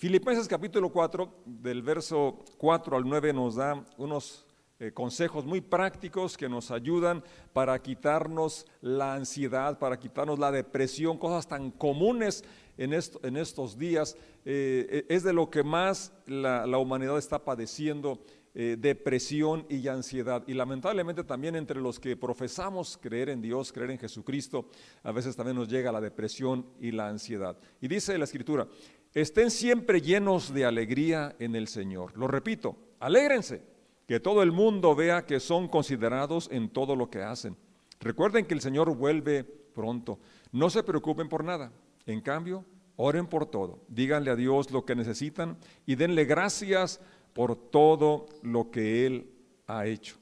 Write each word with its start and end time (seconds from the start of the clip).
Filipenses 0.00 0.48
capítulo 0.48 0.88
4, 0.88 1.42
del 1.44 1.82
verso 1.82 2.38
4 2.56 2.96
al 2.96 3.06
9 3.06 3.34
nos 3.34 3.56
da 3.56 3.84
unos 3.98 4.46
eh, 4.78 4.92
consejos 4.92 5.44
muy 5.44 5.60
prácticos 5.60 6.38
que 6.38 6.48
nos 6.48 6.70
ayudan 6.70 7.22
para 7.52 7.78
quitarnos 7.82 8.64
la 8.80 9.12
ansiedad, 9.12 9.78
para 9.78 9.98
quitarnos 9.98 10.38
la 10.38 10.50
depresión, 10.52 11.18
cosas 11.18 11.46
tan 11.46 11.70
comunes 11.70 12.42
en, 12.78 12.94
estos 12.94 13.76
días. 13.76 14.16
Eh, 14.46 15.04
es 15.10 15.22
de 15.22 15.34
lo 15.34 15.50
que 15.50 15.62
más 15.62 16.14
la, 16.24 16.64
humanidad 16.78 17.18
está 17.18 17.44
padeciendo. 17.44 18.20
Eh, 18.52 18.76
depresión 18.76 19.64
y 19.68 19.86
ansiedad. 19.86 20.42
Y 20.48 20.54
lamentablemente 20.54 21.22
también 21.22 21.54
entre 21.54 21.80
los 21.80 22.00
que 22.00 22.16
profesamos 22.16 22.98
creer 23.00 23.28
en 23.28 23.40
Dios, 23.40 23.70
creer 23.70 23.92
en 23.92 23.98
Jesucristo, 23.98 24.68
a 25.04 25.12
veces 25.12 25.36
también 25.36 25.56
nos 25.56 25.68
llega 25.68 25.92
la 25.92 26.00
depresión 26.00 26.66
y 26.80 26.90
la 26.90 27.06
ansiedad. 27.06 27.56
Y 27.80 27.86
dice 27.86 28.18
la 28.18 28.24
Escritura, 28.24 28.66
estén 29.14 29.50
siempre 29.50 30.00
llenos 30.00 30.52
de 30.52 30.64
alegría 30.64 31.34
en 31.38 31.56
el 31.56 31.68
Señor. 31.68 32.16
Lo 32.16 32.28
repito, 32.28 32.76
alégrense 33.00 33.62
que 34.06 34.20
todo 34.20 34.42
el 34.42 34.52
mundo 34.52 34.94
vea 34.94 35.24
que 35.24 35.40
son 35.40 35.68
considerados 35.68 36.48
en 36.50 36.68
todo 36.68 36.96
lo 36.96 37.10
que 37.10 37.22
hacen. 37.22 37.56
Recuerden 38.00 38.46
que 38.46 38.54
el 38.54 38.60
Señor 38.60 38.94
vuelve 38.96 39.44
pronto. 39.44 40.18
No 40.52 40.70
se 40.70 40.82
preocupen 40.82 41.28
por 41.28 41.44
nada. 41.44 41.70
En 42.06 42.20
cambio, 42.20 42.64
oren 42.96 43.26
por 43.26 43.46
todo. 43.46 43.78
Díganle 43.88 44.30
a 44.30 44.36
Dios 44.36 44.70
lo 44.70 44.84
que 44.84 44.96
necesitan 44.96 45.56
y 45.86 45.94
denle 45.94 46.24
gracias 46.24 47.00
por 47.32 47.54
todo 47.54 48.26
lo 48.42 48.70
que 48.70 49.06
Él 49.06 49.30
ha 49.66 49.86
hecho. 49.86 50.16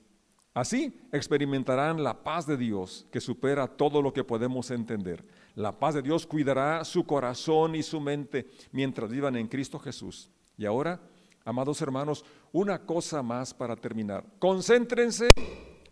Así 0.54 1.00
experimentarán 1.12 2.02
la 2.02 2.24
paz 2.24 2.46
de 2.46 2.56
Dios 2.56 3.06
que 3.10 3.20
supera 3.20 3.68
todo 3.68 4.02
lo 4.02 4.12
que 4.12 4.24
podemos 4.24 4.70
entender. 4.70 5.24
La 5.58 5.78
paz 5.78 5.94
de 5.94 6.02
Dios 6.02 6.26
cuidará 6.26 6.84
su 6.84 7.04
corazón 7.04 7.74
y 7.74 7.82
su 7.82 8.00
mente 8.00 8.46
mientras 8.72 9.10
vivan 9.10 9.36
en 9.36 9.48
Cristo 9.48 9.78
Jesús. 9.78 10.30
Y 10.56 10.64
ahora, 10.64 11.00
Amados 11.48 11.80
hermanos, 11.80 12.26
una 12.52 12.84
cosa 12.84 13.22
más 13.22 13.54
para 13.54 13.74
terminar. 13.74 14.22
Concéntrense 14.38 15.30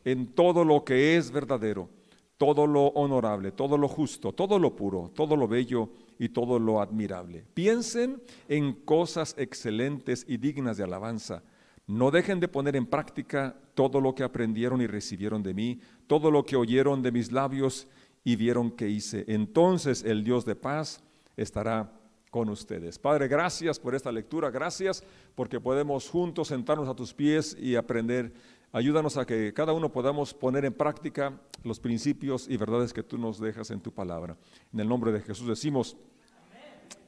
en 0.05 0.35
todo 0.35 0.63
lo 0.63 0.85
que 0.85 1.17
es 1.17 1.31
verdadero, 1.31 1.89
todo 2.37 2.67
lo 2.67 2.89
honorable, 2.89 3.53
todo 3.53 3.79
lo 3.79 3.89
justo, 3.89 4.35
todo 4.35 4.59
lo 4.59 4.77
puro, 4.77 5.11
todo 5.15 5.35
lo 5.35 5.49
bello 5.49 5.89
y 6.19 6.29
todo 6.29 6.59
lo 6.59 6.83
admirable. 6.83 7.47
Piensen 7.55 8.23
en 8.49 8.75
cosas 8.75 9.35
excelentes 9.39 10.27
y 10.29 10.37
dignas 10.37 10.77
de 10.77 10.85
alabanza. 10.85 11.43
No 11.87 12.11
dejen 12.11 12.39
de 12.39 12.49
poner 12.49 12.77
en 12.77 12.85
práctica 12.85 13.57
todo 13.75 13.99
lo 13.99 14.15
que 14.15 14.25
aprendieron 14.25 14.83
y 14.83 14.87
recibieron 14.87 15.43
de 15.43 15.55
mí, 15.55 15.81
todo 16.07 16.31
lo 16.31 16.45
que 16.45 16.57
oyeron 16.57 17.01
de 17.01 17.13
mis 17.13 17.33
labios 17.33 17.89
y 18.27 18.35
vieron 18.35 18.73
que 18.73 18.89
hice. 18.89 19.25
Entonces 19.29 20.03
el 20.03 20.25
Dios 20.25 20.45
de 20.45 20.57
paz 20.57 21.01
estará 21.37 21.93
con 22.29 22.49
ustedes. 22.49 22.99
Padre, 22.99 23.29
gracias 23.29 23.79
por 23.79 23.95
esta 23.95 24.11
lectura, 24.11 24.51
gracias 24.51 25.05
porque 25.37 25.61
podemos 25.61 26.11
juntos 26.11 26.49
sentarnos 26.49 26.89
a 26.89 26.97
tus 26.97 27.15
pies 27.15 27.57
y 27.57 27.77
aprender. 27.77 28.33
Ayúdanos 28.73 29.17
a 29.17 29.25
que 29.25 29.55
cada 29.55 29.73
uno 29.73 29.93
podamos 29.93 30.35
poner 30.35 30.65
en 30.65 30.75
práctica 30.75 31.41
los 31.63 31.79
principios 31.79 32.49
y 32.49 32.57
verdades 32.57 32.93
que 32.93 33.05
tú 33.05 33.17
nos 33.17 33.39
dejas 33.39 33.71
en 33.71 33.81
tu 33.81 33.93
palabra. 33.93 34.37
En 34.73 34.81
el 34.81 34.89
nombre 34.89 35.13
de 35.13 35.21
Jesús 35.21 35.47
decimos, 35.47 35.97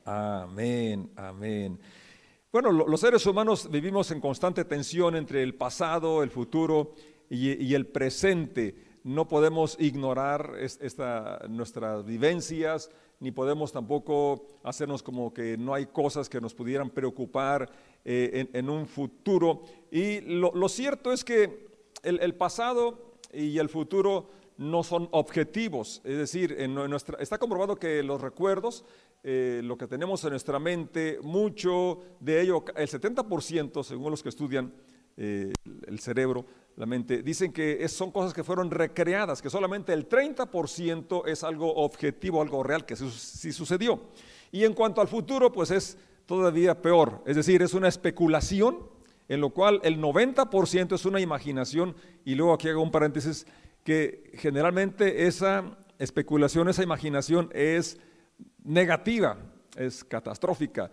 amén, 0.04 1.10
amén. 1.16 1.80
Bueno, 2.52 2.70
los 2.70 3.00
seres 3.00 3.26
humanos 3.26 3.68
vivimos 3.68 4.12
en 4.12 4.20
constante 4.20 4.64
tensión 4.64 5.16
entre 5.16 5.42
el 5.42 5.56
pasado, 5.56 6.22
el 6.22 6.30
futuro 6.30 6.94
y, 7.28 7.74
el 7.74 7.86
presente. 7.88 8.87
No 9.08 9.26
podemos 9.26 9.74
ignorar 9.80 10.52
nuestras 11.48 12.04
vivencias, 12.04 12.90
ni 13.20 13.30
podemos 13.30 13.72
tampoco 13.72 14.44
hacernos 14.62 15.02
como 15.02 15.32
que 15.32 15.56
no 15.56 15.72
hay 15.72 15.86
cosas 15.86 16.28
que 16.28 16.42
nos 16.42 16.52
pudieran 16.52 16.90
preocupar 16.90 17.70
eh, 18.04 18.50
en, 18.52 18.68
un 18.68 18.86
futuro. 18.86 19.62
Y 19.90 20.20
lo, 20.20 20.68
cierto 20.68 21.10
es 21.10 21.24
que 21.24 21.68
el, 22.02 22.34
pasado 22.34 23.16
y 23.32 23.56
el 23.56 23.70
futuro 23.70 24.28
no 24.58 24.82
son 24.82 25.08
objetivos, 25.12 26.02
es 26.04 26.18
decir, 26.18 26.54
está 27.18 27.38
comprobado 27.38 27.76
que 27.76 28.02
los 28.02 28.20
recuerdos, 28.20 28.84
eh, 29.22 29.62
lo 29.64 29.78
que 29.78 29.86
tenemos 29.86 30.22
en 30.24 30.30
nuestra 30.32 30.58
mente, 30.58 31.18
mucho 31.22 32.00
de 32.20 32.42
ello, 32.42 32.62
el 32.76 32.88
70% 32.88 33.82
según 33.84 34.10
los 34.10 34.22
que 34.22 34.28
estudian 34.28 34.70
eh, 35.16 35.52
el 35.86 35.98
cerebro, 35.98 36.44
dicen 37.24 37.52
que 37.52 37.86
son 37.88 38.10
cosas 38.10 38.32
que 38.32 38.44
fueron 38.44 38.70
recreadas, 38.70 39.42
que 39.42 39.50
solamente 39.50 39.92
el 39.92 40.08
30% 40.08 41.26
es 41.26 41.42
algo 41.42 41.74
objetivo, 41.74 42.40
algo 42.40 42.62
real, 42.62 42.86
que 42.86 42.94
sí 42.96 43.52
sucedió. 43.52 44.00
Y 44.52 44.64
en 44.64 44.74
cuanto 44.74 45.00
al 45.00 45.08
futuro, 45.08 45.50
pues 45.50 45.70
es 45.70 45.98
todavía 46.26 46.80
peor, 46.80 47.22
es 47.26 47.36
decir, 47.36 47.62
es 47.62 47.74
una 47.74 47.88
especulación 47.88 48.78
en 49.28 49.40
lo 49.40 49.50
cual 49.50 49.80
el 49.82 50.00
90% 50.00 50.94
es 50.94 51.04
una 51.04 51.20
imaginación 51.20 51.94
y 52.24 52.34
luego 52.34 52.54
aquí 52.54 52.68
hago 52.68 52.82
un 52.82 52.90
paréntesis 52.90 53.46
que 53.84 54.30
generalmente 54.34 55.26
esa 55.26 55.76
especulación, 55.98 56.68
esa 56.68 56.82
imaginación 56.82 57.50
es 57.52 57.98
negativa, 58.64 59.36
es 59.76 60.04
catastrófica. 60.04 60.90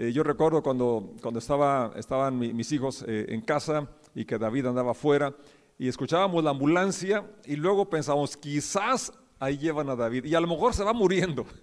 Eh, 0.00 0.12
yo 0.12 0.22
recuerdo 0.22 0.62
cuando, 0.62 1.12
cuando 1.20 1.40
estaba, 1.40 1.90
estaban 1.96 2.38
mis 2.38 2.70
hijos 2.70 3.04
eh, 3.08 3.26
en 3.30 3.40
casa 3.40 3.88
y 4.14 4.24
que 4.24 4.38
David 4.38 4.66
andaba 4.66 4.92
afuera 4.92 5.34
y 5.76 5.88
escuchábamos 5.88 6.44
la 6.44 6.50
ambulancia 6.50 7.28
y 7.44 7.56
luego 7.56 7.90
pensábamos, 7.90 8.36
quizás 8.36 9.12
ahí 9.40 9.58
llevan 9.58 9.88
a 9.90 9.96
David 9.96 10.24
y 10.24 10.36
a 10.36 10.40
lo 10.40 10.46
mejor 10.46 10.72
se 10.72 10.84
va 10.84 10.92
muriendo. 10.92 11.44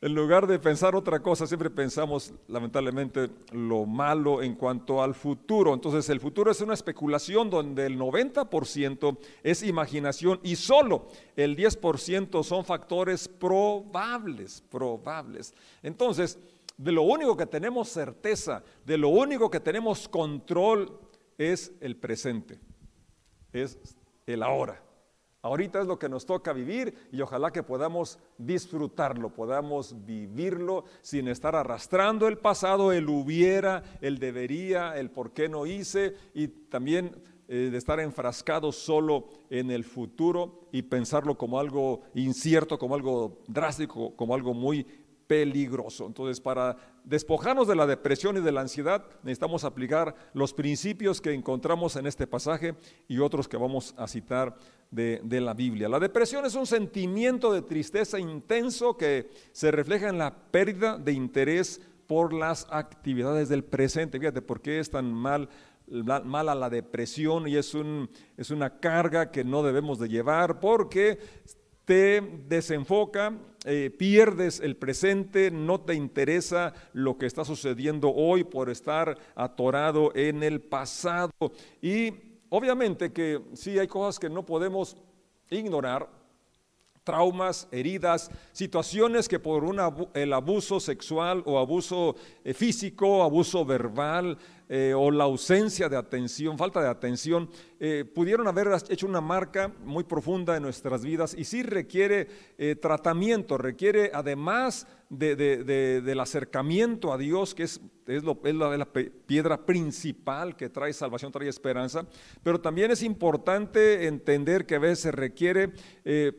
En 0.00 0.14
lugar 0.14 0.46
de 0.46 0.58
pensar 0.58 0.94
otra 0.94 1.20
cosa, 1.20 1.46
siempre 1.46 1.70
pensamos 1.70 2.34
lamentablemente 2.48 3.30
lo 3.52 3.86
malo 3.86 4.42
en 4.42 4.54
cuanto 4.54 5.02
al 5.02 5.14
futuro. 5.14 5.72
Entonces 5.72 6.10
el 6.10 6.20
futuro 6.20 6.50
es 6.50 6.60
una 6.60 6.74
especulación 6.74 7.48
donde 7.48 7.86
el 7.86 7.98
90% 7.98 9.16
es 9.42 9.62
imaginación 9.62 10.40
y 10.42 10.56
solo 10.56 11.08
el 11.36 11.56
10% 11.56 12.42
son 12.44 12.66
factores 12.66 13.28
probables, 13.28 14.62
probables. 14.68 15.54
Entonces, 15.82 16.38
de 16.76 16.92
lo 16.92 17.02
único 17.02 17.36
que 17.36 17.46
tenemos 17.46 17.88
certeza, 17.88 18.62
de 18.84 18.98
lo 18.98 19.08
único 19.08 19.50
que 19.50 19.60
tenemos 19.60 20.08
control 20.08 20.98
es 21.38 21.72
el 21.80 21.96
presente, 21.96 22.60
es 23.52 23.78
el 24.26 24.42
ahora. 24.42 24.84
Ahorita 25.42 25.78
es 25.82 25.86
lo 25.86 25.98
que 25.98 26.08
nos 26.08 26.24
toca 26.24 26.54
vivir 26.54 26.94
y 27.12 27.20
ojalá 27.20 27.52
que 27.52 27.62
podamos 27.62 28.18
disfrutarlo, 28.38 29.28
podamos 29.28 29.94
vivirlo 30.06 30.84
sin 31.02 31.28
estar 31.28 31.54
arrastrando 31.54 32.28
el 32.28 32.38
pasado, 32.38 32.92
el 32.92 33.10
hubiera, 33.10 33.82
el 34.00 34.18
debería, 34.18 34.96
el 34.96 35.10
por 35.10 35.32
qué 35.32 35.50
no 35.50 35.66
hice 35.66 36.14
y 36.32 36.48
también 36.48 37.14
eh, 37.46 37.68
de 37.70 37.76
estar 37.76 38.00
enfrascado 38.00 38.72
solo 38.72 39.28
en 39.50 39.70
el 39.70 39.84
futuro 39.84 40.66
y 40.72 40.80
pensarlo 40.80 41.36
como 41.36 41.60
algo 41.60 42.00
incierto, 42.14 42.78
como 42.78 42.94
algo 42.94 43.42
drástico, 43.46 44.16
como 44.16 44.34
algo 44.34 44.54
muy 44.54 44.86
peligroso. 45.26 46.06
Entonces, 46.06 46.40
para 46.40 46.76
despojarnos 47.04 47.68
de 47.68 47.76
la 47.76 47.86
depresión 47.86 48.36
y 48.36 48.40
de 48.40 48.52
la 48.52 48.62
ansiedad, 48.62 49.04
necesitamos 49.22 49.64
aplicar 49.64 50.14
los 50.32 50.52
principios 50.52 51.20
que 51.20 51.32
encontramos 51.32 51.96
en 51.96 52.06
este 52.06 52.26
pasaje 52.26 52.74
y 53.08 53.18
otros 53.18 53.48
que 53.48 53.56
vamos 53.56 53.94
a 53.96 54.06
citar 54.06 54.56
de, 54.90 55.20
la 55.40 55.54
Biblia. 55.54 55.88
La 55.88 55.98
depresión 55.98 56.46
es 56.46 56.54
un 56.54 56.66
sentimiento 56.66 57.52
de 57.52 57.62
tristeza 57.62 58.18
intenso 58.18 58.96
que 58.96 59.30
se 59.52 59.70
refleja 59.70 60.08
en 60.08 60.18
la 60.18 60.34
pérdida 60.34 60.98
de 60.98 61.12
interés 61.12 61.80
por 62.06 62.32
las 62.32 62.66
actividades 62.70 63.48
del 63.48 63.64
presente. 63.64 64.20
Fíjate 64.20 64.42
por 64.42 64.60
qué 64.60 64.78
es 64.78 64.90
tan 64.90 65.12
mal 65.12 65.48
mala 65.86 66.54
la 66.54 66.70
depresión 66.70 67.46
y 67.46 67.56
es, 67.56 67.74
un, 67.74 68.08
es 68.38 68.50
una 68.50 68.78
carga 68.78 69.30
que 69.30 69.44
no 69.44 69.62
debemos 69.62 69.98
de 69.98 70.08
llevar 70.08 70.58
porque 70.58 71.18
te 71.84 72.20
desenfoca, 72.48 73.36
eh, 73.64 73.94
pierdes 73.96 74.60
el 74.60 74.76
presente, 74.76 75.50
no 75.50 75.80
te 75.80 75.94
interesa 75.94 76.74
lo 76.92 77.18
que 77.18 77.26
está 77.26 77.44
sucediendo 77.44 78.10
hoy 78.10 78.44
por 78.44 78.70
estar 78.70 79.18
atorado 79.34 80.14
en 80.14 80.42
el 80.42 80.60
pasado. 80.60 81.32
Y 81.80 82.12
obviamente 82.48 83.12
que 83.12 83.40
sí 83.54 83.78
hay 83.78 83.86
cosas 83.86 84.18
que 84.18 84.28
no 84.28 84.44
podemos 84.44 84.96
ignorar, 85.50 86.08
traumas, 87.04 87.68
heridas, 87.70 88.30
situaciones 88.52 89.28
que 89.28 89.38
por 89.38 89.62
el 90.14 90.32
abuso 90.32 90.80
sexual 90.80 91.42
o 91.44 91.58
abuso 91.58 92.16
eh, 92.42 92.54
físico, 92.54 93.22
abuso 93.22 93.64
verbal, 93.64 94.38
eh, 94.66 94.94
o 94.96 95.10
la 95.10 95.24
ausencia 95.24 95.90
de 95.90 95.96
atención, 95.96 96.56
falta 96.56 96.80
de 96.80 96.88
atención, 96.88 97.50
eh, 97.78 98.04
pudieron 98.14 98.48
haber 98.48 98.68
hecho 98.88 99.06
una 99.06 99.20
marca 99.20 99.70
muy 99.84 100.04
profunda 100.04 100.56
en 100.56 100.62
nuestras 100.62 101.04
vidas 101.04 101.34
y 101.36 101.44
sí 101.44 101.62
requiere 101.62 102.28
eh, 102.56 102.74
tratamiento, 102.74 103.58
requiere 103.58 104.10
además 104.14 104.86
del 105.10 106.18
acercamiento 106.18 107.12
a 107.12 107.18
Dios, 107.18 107.54
que 107.54 107.64
es, 107.64 107.80
es, 108.06 108.24
la, 108.24 108.88
piedra 109.26 109.64
principal 109.64 110.56
que 110.56 110.70
trae 110.70 110.92
salvación, 110.92 111.30
trae 111.30 111.48
esperanza, 111.48 112.04
pero 112.42 112.60
también 112.60 112.90
es 112.90 113.02
importante 113.02 114.08
entender 114.08 114.66
que 114.66 114.74
a 114.74 114.80
veces 114.80 115.00
se 115.00 115.12
requiere, 115.12 115.68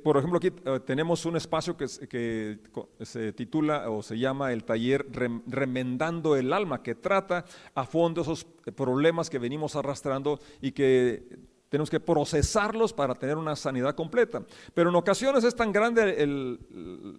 por 0.04 0.18
ejemplo, 0.18 0.40
aquí 0.40 0.52
tenemos 0.84 1.26
un 1.26 1.38
espacio 1.38 1.78
que, 1.78 1.86
que, 2.10 2.60
se 3.06 3.32
titula 3.32 3.90
o 3.90 4.04
se 4.04 4.18
llama 4.18 4.52
el 4.52 4.66
taller 4.66 5.06
Remendando 5.48 6.36
el 6.36 6.52
Alma, 6.52 6.84
que 6.84 6.96
trata 6.96 7.46
a 7.76 7.86
fondo 7.86 8.15
esos 8.22 8.46
problemas 8.76 9.30
que 9.30 9.40
venimos 9.40 9.76
arrastrando 9.76 10.40
y 10.62 10.72
que 10.72 11.28
tenemos 11.70 11.90
que 11.90 12.00
procesarlos 12.00 12.94
para 12.94 13.16
tener 13.16 13.38
una 13.38 13.56
sanidad 13.56 13.96
completa. 13.96 14.44
Pero 14.74 14.90
en 14.90 14.96
ocasiones 14.96 15.44
es 15.44 15.56
tan 15.56 15.72
grande 15.72 16.26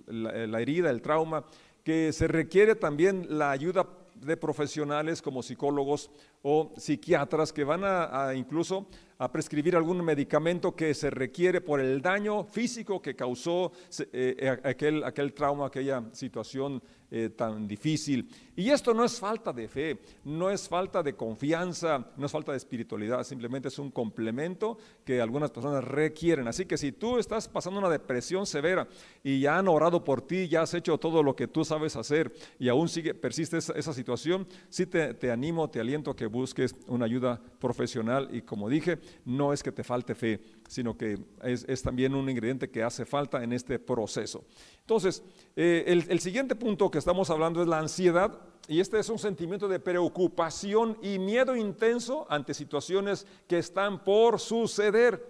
la, 0.06 0.60
herida, 0.60 0.90
el 0.90 1.02
trauma, 1.02 1.44
que 1.84 2.12
se 2.12 2.26
requiere 2.26 2.74
también 2.74 3.26
la 3.38 3.50
ayuda 3.50 3.86
de 4.14 4.36
profesionales 4.36 5.20
como 5.20 5.42
psicólogos 5.42 6.10
o 6.42 6.72
psiquiatras 6.76 7.52
que 7.52 7.64
van 7.64 7.82
a, 7.84 8.32
incluso 8.34 8.86
a 9.18 9.30
prescribir 9.30 9.76
algún 9.76 10.04
medicamento 10.04 10.74
que 10.74 10.94
se 10.94 11.10
requiere 11.10 11.60
por 11.60 11.80
el 11.80 12.02
daño 12.02 12.44
físico 12.44 13.00
que 13.00 13.16
causó 13.16 13.72
eh, 14.12 14.58
aquel, 14.62 15.04
aquel 15.04 15.32
trauma, 15.32 15.66
aquella 15.66 16.04
situación 16.12 16.82
eh, 17.08 17.30
tan 17.30 17.68
difícil. 17.68 18.28
Y 18.56 18.70
esto 18.70 18.92
no 18.92 19.04
es 19.04 19.20
falta 19.20 19.52
de 19.52 19.68
fe, 19.68 20.00
no 20.24 20.50
es 20.50 20.68
falta 20.68 21.04
de 21.04 21.14
confianza, 21.14 22.10
no 22.16 22.26
es 22.26 22.32
falta 22.32 22.50
de 22.50 22.58
espiritualidad, 22.58 23.22
simplemente 23.22 23.68
es 23.68 23.78
un 23.78 23.92
complemento 23.92 24.76
que 25.04 25.20
algunas 25.20 25.52
personas 25.52 25.84
requieren. 25.84 26.48
Así 26.48 26.66
que 26.66 26.76
si 26.76 26.90
tú 26.90 27.18
estás 27.18 27.46
pasando 27.46 27.78
una 27.78 27.90
depresión 27.90 28.44
severa 28.44 28.88
y 29.22 29.38
ya 29.38 29.56
han 29.56 29.68
orado 29.68 30.02
por 30.02 30.20
ti, 30.20 30.48
ya 30.48 30.62
has 30.62 30.74
hecho 30.74 30.98
todo 30.98 31.22
lo 31.22 31.36
que 31.36 31.46
tú 31.46 31.64
sabes 31.64 31.94
hacer 31.94 32.32
y 32.58 32.68
aún 32.68 32.88
sigue, 32.88 33.14
persiste 33.14 33.58
esa, 33.58 33.92
situación, 33.92 34.48
sí 34.68 34.86
te, 34.86 35.14
te 35.14 35.30
animo, 35.30 35.70
te 35.70 35.78
aliento 35.78 36.10
a 36.10 36.16
que 36.16 36.26
busques 36.26 36.74
una 36.88 37.04
ayuda 37.04 37.40
profesional 37.60 38.30
y 38.32 38.42
como 38.42 38.68
dije, 38.68 38.98
no 39.24 39.52
es 39.52 39.62
que 39.62 39.72
te 39.72 39.84
falte 39.84 40.14
fe, 40.14 40.40
sino 40.68 40.96
que 40.96 41.18
es, 41.42 41.82
también 41.82 42.14
un 42.14 42.28
ingrediente 42.28 42.70
que 42.70 42.82
hace 42.82 43.04
falta 43.04 43.42
en 43.42 43.52
este 43.52 43.78
proceso. 43.78 44.44
Entonces, 44.80 45.22
eh, 45.54 45.84
el, 45.86 46.20
siguiente 46.20 46.54
punto 46.54 46.90
que 46.90 46.98
estamos 46.98 47.30
hablando 47.30 47.62
es 47.62 47.68
la 47.68 47.78
ansiedad, 47.78 48.38
y 48.68 48.80
este 48.80 48.98
es 48.98 49.08
un 49.08 49.18
sentimiento 49.18 49.68
de 49.68 49.78
preocupación 49.78 50.98
y 51.00 51.18
miedo 51.18 51.54
intenso 51.54 52.26
ante 52.28 52.52
situaciones 52.52 53.26
que 53.46 53.58
están 53.58 54.02
por 54.02 54.40
suceder. 54.40 55.24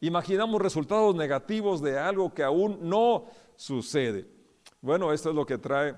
Imaginamos 0.00 0.60
resultados 0.60 1.14
negativos 1.14 1.80
de 1.80 1.98
algo 1.98 2.34
que 2.34 2.42
aún 2.42 2.78
no 2.82 3.26
sucede. 3.56 4.26
Bueno, 4.80 5.12
esto 5.12 5.30
es 5.30 5.36
lo 5.36 5.46
que 5.46 5.56
trae, 5.56 5.94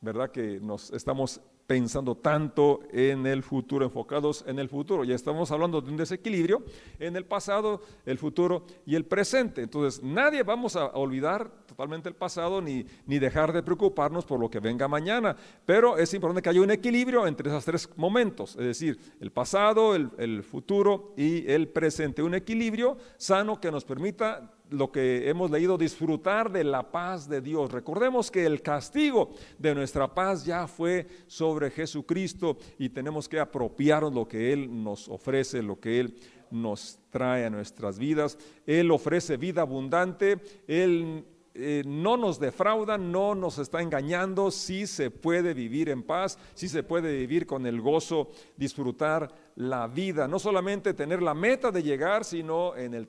¿verdad? 0.00 0.30
Que 0.30 0.60
nos 0.60 0.90
estamos 0.92 1.40
pensando 1.70 2.16
tanto 2.16 2.80
en 2.90 3.28
el 3.28 3.44
futuro, 3.44 3.84
enfocados 3.84 4.44
en 4.48 4.58
el 4.58 4.68
futuro. 4.68 5.04
Ya 5.04 5.14
estamos 5.14 5.52
hablando 5.52 5.80
de 5.80 5.88
un 5.88 5.96
desequilibrio 5.96 6.64
en 6.98 7.14
el 7.14 7.24
pasado, 7.24 7.80
el 8.06 8.18
futuro 8.18 8.64
y 8.84 8.96
el 8.96 9.04
presente. 9.04 9.62
Entonces, 9.62 10.02
nadie 10.02 10.42
vamos 10.42 10.74
a 10.74 10.86
olvidar 10.86 11.48
totalmente 11.66 12.08
el 12.08 12.16
pasado 12.16 12.60
ni, 12.60 12.84
ni 13.06 13.20
dejar 13.20 13.52
de 13.52 13.62
preocuparnos 13.62 14.24
por 14.24 14.40
lo 14.40 14.50
que 14.50 14.58
venga 14.58 14.88
mañana. 14.88 15.36
Pero 15.64 15.96
es 15.96 16.12
importante 16.12 16.42
que 16.42 16.48
haya 16.48 16.60
un 16.60 16.72
equilibrio 16.72 17.24
entre 17.28 17.48
esos 17.48 17.64
tres 17.64 17.88
momentos, 17.94 18.56
es 18.56 18.64
decir, 18.64 18.98
el 19.20 19.30
pasado, 19.30 19.94
el, 19.94 20.10
el 20.18 20.42
futuro 20.42 21.14
y 21.16 21.48
el 21.48 21.68
presente. 21.68 22.20
Un 22.20 22.34
equilibrio 22.34 22.96
sano 23.16 23.60
que 23.60 23.70
nos 23.70 23.84
permita 23.84 24.54
lo 24.70 24.90
que 24.90 25.28
hemos 25.28 25.50
leído, 25.50 25.76
disfrutar 25.76 26.50
de 26.50 26.64
la 26.64 26.90
paz 26.90 27.28
de 27.28 27.40
Dios. 27.40 27.70
Recordemos 27.70 28.30
que 28.30 28.46
el 28.46 28.62
castigo 28.62 29.30
de 29.58 29.74
nuestra 29.74 30.12
paz 30.14 30.44
ya 30.44 30.66
fue 30.66 31.06
sobre 31.26 31.70
Jesucristo 31.70 32.56
y 32.78 32.88
tenemos 32.88 33.28
que 33.28 33.40
apropiarnos 33.40 34.14
lo 34.14 34.26
que 34.26 34.52
Él 34.52 34.82
nos 34.82 35.08
ofrece, 35.08 35.62
lo 35.62 35.78
que 35.78 36.00
Él 36.00 36.14
nos 36.50 36.98
trae 37.10 37.44
a 37.44 37.50
nuestras 37.50 37.98
vidas. 37.98 38.38
Él 38.66 38.90
ofrece 38.90 39.36
vida 39.36 39.62
abundante, 39.62 40.38
Él 40.66 41.24
eh, 41.52 41.82
no 41.84 42.16
nos 42.16 42.38
defrauda, 42.38 42.96
no 42.96 43.34
nos 43.34 43.58
está 43.58 43.82
engañando, 43.82 44.52
sí 44.52 44.86
se 44.86 45.10
puede 45.10 45.52
vivir 45.52 45.88
en 45.88 46.04
paz, 46.04 46.38
sí 46.54 46.68
se 46.68 46.84
puede 46.84 47.16
vivir 47.16 47.44
con 47.44 47.66
el 47.66 47.80
gozo, 47.80 48.30
disfrutar 48.56 49.34
la 49.60 49.86
vida, 49.86 50.26
no 50.26 50.38
solamente 50.38 50.94
tener 50.94 51.20
la 51.20 51.34
meta 51.34 51.70
de 51.70 51.82
llegar, 51.82 52.24
sino 52.24 52.74
en 52.76 52.94
el 52.94 53.06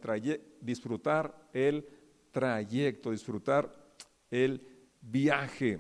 disfrutar 0.60 1.48
el 1.54 1.88
trayecto, 2.30 3.12
disfrutar 3.12 3.72
el 4.30 4.62
viaje. 5.00 5.80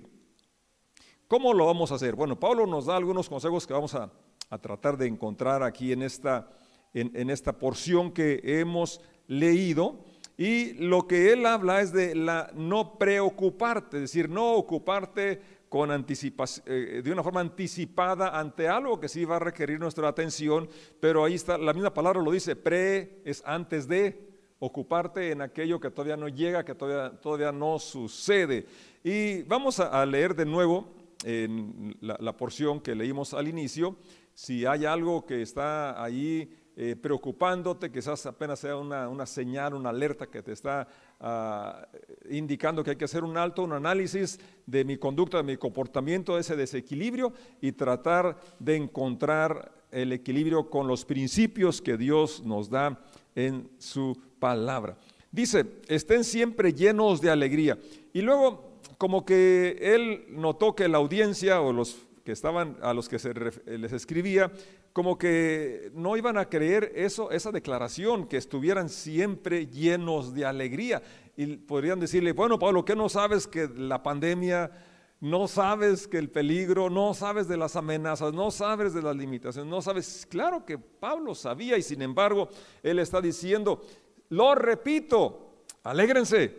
¿Cómo 1.27 1.53
lo 1.53 1.65
vamos 1.65 1.91
a 1.91 1.95
hacer? 1.95 2.15
Bueno, 2.15 2.39
Pablo 2.39 2.65
nos 2.65 2.85
da 2.85 2.95
algunos 2.95 3.27
consejos 3.27 3.68
que 3.68 3.73
vamos 3.73 3.95
a, 3.95 4.13
tratar 4.62 4.97
de 4.97 5.07
encontrar 5.07 5.62
aquí 5.62 5.91
en 5.91 6.03
esta, 6.03 6.50
en 6.94 7.29
esta 7.29 7.57
porción 7.57 8.12
que 8.12 8.41
hemos 8.44 9.01
leído. 9.27 10.06
Y 10.38 10.74
lo 10.74 11.06
que 11.06 11.33
él 11.33 11.45
habla 11.45 11.81
es 11.81 11.91
de 11.91 12.15
la 12.15 12.50
no 12.53 12.97
preocuparte, 12.97 13.97
es 13.97 14.03
decir, 14.03 14.29
no 14.29 14.53
ocuparte 14.53 15.41
con 15.71 15.89
anticipación, 15.89 16.65
eh, 16.68 17.01
de 17.01 17.13
una 17.13 17.23
forma 17.23 17.39
anticipada 17.39 18.38
ante 18.38 18.68
algo 18.68 19.00
que 19.00 19.07
sí 19.07 19.23
va 19.23 19.38
a 19.38 19.39
requerir 19.39 19.79
nuestra 19.79 20.06
atención, 20.09 20.68
pero 21.00 21.23
ahí 21.23 21.35
está, 21.35 21.57
la 21.57 21.71
misma 21.71 21.94
palabra 21.94 22.21
lo 22.21 22.29
dice, 22.29 22.57
pre 22.57 23.21
es 23.23 23.41
antes 23.45 23.88
de 23.88 24.19
ocuparte 24.59 25.31
en 25.31 25.41
aquello 25.41 25.79
que 25.79 25.89
todavía 25.89 26.18
no 26.18 26.27
llega, 26.27 26.65
que 26.65 26.75
todavía, 26.75 27.18
todavía 27.21 27.53
no 27.53 27.79
sucede. 27.79 28.65
Y 29.01 29.44
vamos 29.44 29.79
a, 29.79 30.06
leer 30.06 30.35
de 30.35 30.45
nuevo 30.45 30.94
en 31.23 31.95
la 32.01 32.35
porción 32.35 32.81
que 32.81 32.94
leímos 32.94 33.33
al 33.33 33.47
inicio, 33.47 33.95
si 34.33 34.65
hay 34.65 34.83
algo 34.83 35.25
que 35.25 35.41
está 35.41 36.03
ahí 36.03 36.53
eh, 36.77 36.95
preocupándote, 36.95 37.91
quizás 37.91 38.25
apenas 38.25 38.59
sea 38.59 38.77
una, 38.77 39.25
señal, 39.25 39.73
una 39.73 39.89
alerta 39.89 40.27
que 40.27 40.41
te 40.41 40.53
está 40.53 40.88
ah, 41.19 41.85
indicando 42.29 42.83
que 42.83 42.91
hay 42.91 42.95
que 42.95 43.06
hacer 43.06 43.23
un 43.23 43.38
alto, 43.38 43.63
un 43.63 43.73
análisis 43.73 44.39
de 44.65 44.85
mi 44.85 44.97
conducta, 44.97 45.38
de 45.38 45.44
mi 45.44 45.57
comportamiento, 45.57 46.38
ese 46.38 46.56
desequilibrio 46.56 47.33
y 47.59 47.73
tratar 47.73 48.38
de 48.59 48.77
encontrar 48.77 49.73
el 49.91 50.13
equilibrio 50.13 50.69
con 50.69 50.88
los 50.88 51.03
principios 51.03 51.81
que 51.81 51.97
Dios 51.97 52.41
nos 52.45 52.69
da 52.69 53.03
en 53.35 53.69
su 53.77 54.17
palabra. 54.39 54.97
Dice, 55.31 55.65
estén 55.88 56.24
siempre 56.24 56.74
llenos 56.74 57.21
de 57.21 57.29
alegría. 57.29 57.77
Y 58.13 58.21
luego, 58.21 58.79
como 58.97 59.25
que 59.25 59.77
él 59.81 60.25
notó 60.29 60.75
que 60.75 60.88
la 60.88 60.97
audiencia 60.97 61.62
o 61.62 61.74
los 61.74 61.97
que 62.24 62.31
estaban, 62.31 62.77
a 62.81 62.94
los 62.94 63.09
que 63.09 63.19
se 63.19 63.33
les 63.65 63.94
escribía, 63.94 64.51
como 64.93 65.17
que 65.17 65.91
no 65.93 66.17
iban 66.17 66.38
a 66.38 66.49
creer 66.49 66.91
eso, 66.95 67.31
esa 67.31 67.51
declaración, 67.51 68.27
que 68.27 68.38
estuvieran 68.38 68.89
siempre 68.89 69.67
llenos 69.67 70.33
de 70.33 70.45
alegría. 70.45 71.01
Y 71.38 71.57
podrían 71.57 71.99
decirle, 71.99 72.33
bueno, 72.33 72.59
Pablo, 72.59 72.83
¿qué 72.83 72.95
no 72.95 73.07
sabes 73.07 73.47
que 73.47 73.69
la 73.69 74.03
pandemia, 74.03 74.69
no 75.21 75.47
sabes 75.47 76.07
que 76.07 76.17
el 76.17 76.29
peligro, 76.29 76.89
no 76.89 77.13
sabes 77.13 77.47
de 77.47 77.55
las 77.55 77.75
amenazas, 77.75 78.33
no 78.33 78.51
sabes 78.51 78.93
de 78.93 79.01
las 79.01 79.15
limitaciones, 79.15 79.69
no 79.69 79.81
sabes? 79.81 80.27
Claro 80.29 80.65
que 80.65 80.77
Pablo 80.77 81.36
sabía 81.36 81.77
y 81.77 81.83
sin 81.83 82.01
embargo 82.01 82.50
él 82.83 83.00
está 83.00 83.21
diciendo, 83.21 83.81
lo 84.29 84.55
repito, 84.55 85.63
alégrense, 85.83 86.57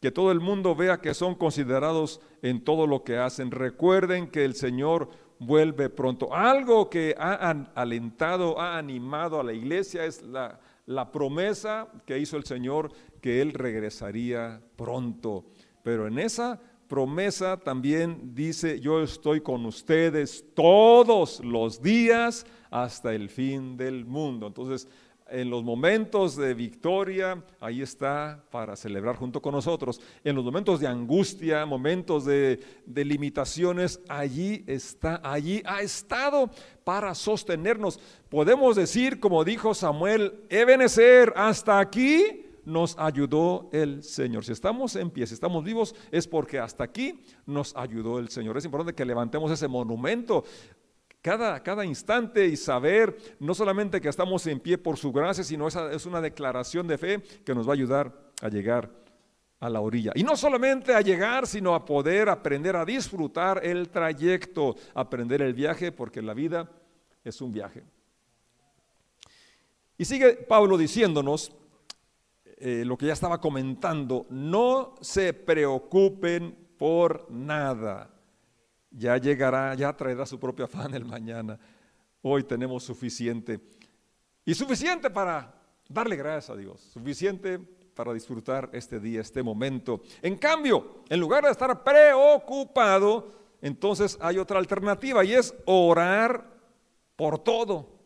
que 0.00 0.10
todo 0.10 0.30
el 0.30 0.40
mundo 0.40 0.74
vea 0.74 1.00
que 1.00 1.14
son 1.14 1.34
considerados 1.36 2.20
en 2.42 2.62
todo 2.62 2.86
lo 2.86 3.02
que 3.02 3.16
hacen. 3.16 3.50
Recuerden 3.50 4.30
que 4.30 4.44
el 4.44 4.54
Señor 4.54 5.08
vuelve 5.38 5.88
pronto. 5.88 6.34
Algo 6.34 6.88
que 6.88 7.14
ha 7.18 7.50
alentado, 7.74 8.60
ha 8.60 8.78
animado 8.78 9.40
a 9.40 9.44
la 9.44 9.52
iglesia 9.52 10.04
es 10.04 10.22
la, 10.22 10.58
la 10.86 11.10
promesa 11.10 11.88
que 12.04 12.18
hizo 12.18 12.36
el 12.36 12.44
Señor 12.44 12.92
que 13.20 13.42
Él 13.42 13.52
regresaría 13.52 14.60
pronto. 14.76 15.46
Pero 15.82 16.06
en 16.06 16.18
esa 16.18 16.60
promesa 16.88 17.56
también 17.56 18.34
dice, 18.34 18.80
yo 18.80 19.02
estoy 19.02 19.40
con 19.40 19.66
ustedes 19.66 20.44
todos 20.54 21.40
los 21.44 21.82
días 21.82 22.46
hasta 22.70 23.14
el 23.14 23.28
fin 23.28 23.76
del 23.76 24.04
mundo. 24.04 24.46
Entonces, 24.46 24.88
en 25.28 25.50
los 25.50 25.64
momentos 25.64 26.36
de 26.36 26.54
victoria, 26.54 27.42
ahí 27.60 27.82
está 27.82 28.44
para 28.50 28.76
celebrar 28.76 29.16
junto 29.16 29.42
con 29.42 29.52
nosotros. 29.52 30.00
En 30.22 30.36
los 30.36 30.44
momentos 30.44 30.80
de 30.80 30.86
angustia, 30.86 31.66
momentos 31.66 32.24
de, 32.24 32.60
limitaciones, 32.86 34.00
allí 34.08 34.64
está, 34.66 35.20
allí 35.24 35.62
ha 35.66 35.82
estado 35.82 36.50
para 36.84 37.14
sostenernos. 37.14 37.98
Podemos 38.28 38.76
decir, 38.76 39.18
como 39.18 39.44
dijo 39.44 39.74
Samuel, 39.74 40.44
Ebenezer, 40.48 41.32
hasta 41.36 41.80
aquí 41.80 42.46
nos 42.66 42.98
ayudó 42.98 43.70
el 43.72 44.02
Señor. 44.02 44.44
Si 44.44 44.52
estamos 44.52 44.96
en 44.96 45.10
pie, 45.10 45.26
si 45.26 45.34
estamos 45.34 45.64
vivos, 45.64 45.94
es 46.10 46.26
porque 46.26 46.58
hasta 46.58 46.84
aquí 46.84 47.22
nos 47.46 47.74
ayudó 47.76 48.18
el 48.18 48.28
Señor. 48.28 48.58
Es 48.58 48.64
importante 48.64 48.94
que 48.94 49.04
levantemos 49.04 49.50
ese 49.50 49.68
monumento 49.68 50.44
cada, 51.26 51.60
cada 51.60 51.84
instante 51.84 52.46
y 52.46 52.56
saber 52.56 53.18
no 53.40 53.52
solamente 53.52 54.00
que 54.00 54.08
estamos 54.08 54.46
en 54.46 54.60
pie 54.60 54.78
por 54.78 54.96
su 54.96 55.10
gracia, 55.12 55.42
sino 55.42 55.66
esa 55.66 55.90
es 55.90 56.06
una 56.06 56.20
declaración 56.20 56.86
de 56.86 56.98
fe 56.98 57.20
que 57.44 57.52
nos 57.52 57.66
va 57.66 57.72
a 57.72 57.74
ayudar 57.74 58.12
a 58.40 58.48
llegar 58.48 58.88
a 59.58 59.68
la 59.68 59.80
orilla. 59.80 60.12
Y 60.14 60.22
no 60.22 60.36
solamente 60.36 60.94
a 60.94 61.00
llegar, 61.00 61.48
sino 61.48 61.74
a 61.74 61.84
poder 61.84 62.28
aprender 62.28 62.76
a 62.76 62.84
disfrutar 62.84 63.60
el 63.66 63.88
trayecto, 63.88 64.76
aprender 64.94 65.42
el 65.42 65.52
viaje, 65.52 65.90
porque 65.90 66.22
la 66.22 66.32
vida 66.32 66.70
es 67.24 67.40
un 67.40 67.50
viaje. 67.50 67.82
Y 69.98 70.04
sigue 70.04 70.34
Pablo 70.34 70.78
diciéndonos 70.78 71.50
eh, 72.58 72.84
lo 72.86 72.96
que 72.96 73.06
ya 73.06 73.14
estaba 73.14 73.40
comentando, 73.40 74.28
no 74.30 74.94
se 75.00 75.32
preocupen 75.32 76.56
por 76.78 77.28
nada. 77.32 78.15
Ya 78.98 79.18
llegará, 79.18 79.74
ya 79.74 79.94
traerá 79.94 80.24
su 80.24 80.40
propio 80.40 80.64
afán 80.64 80.94
el 80.94 81.04
mañana. 81.04 81.58
Hoy 82.22 82.44
tenemos 82.44 82.82
suficiente. 82.82 83.60
Y 84.44 84.54
suficiente 84.54 85.10
para 85.10 85.54
darle 85.88 86.16
gracias 86.16 86.50
a 86.50 86.56
Dios. 86.56 86.80
Suficiente 86.80 87.58
para 87.94 88.14
disfrutar 88.14 88.70
este 88.72 88.98
día, 88.98 89.20
este 89.20 89.42
momento. 89.42 90.00
En 90.22 90.36
cambio, 90.36 91.02
en 91.08 91.20
lugar 91.20 91.44
de 91.44 91.50
estar 91.50 91.84
preocupado, 91.84 93.32
entonces 93.60 94.16
hay 94.20 94.38
otra 94.38 94.58
alternativa 94.58 95.24
y 95.24 95.34
es 95.34 95.54
orar 95.66 96.44
por 97.16 97.38
todo. 97.38 97.96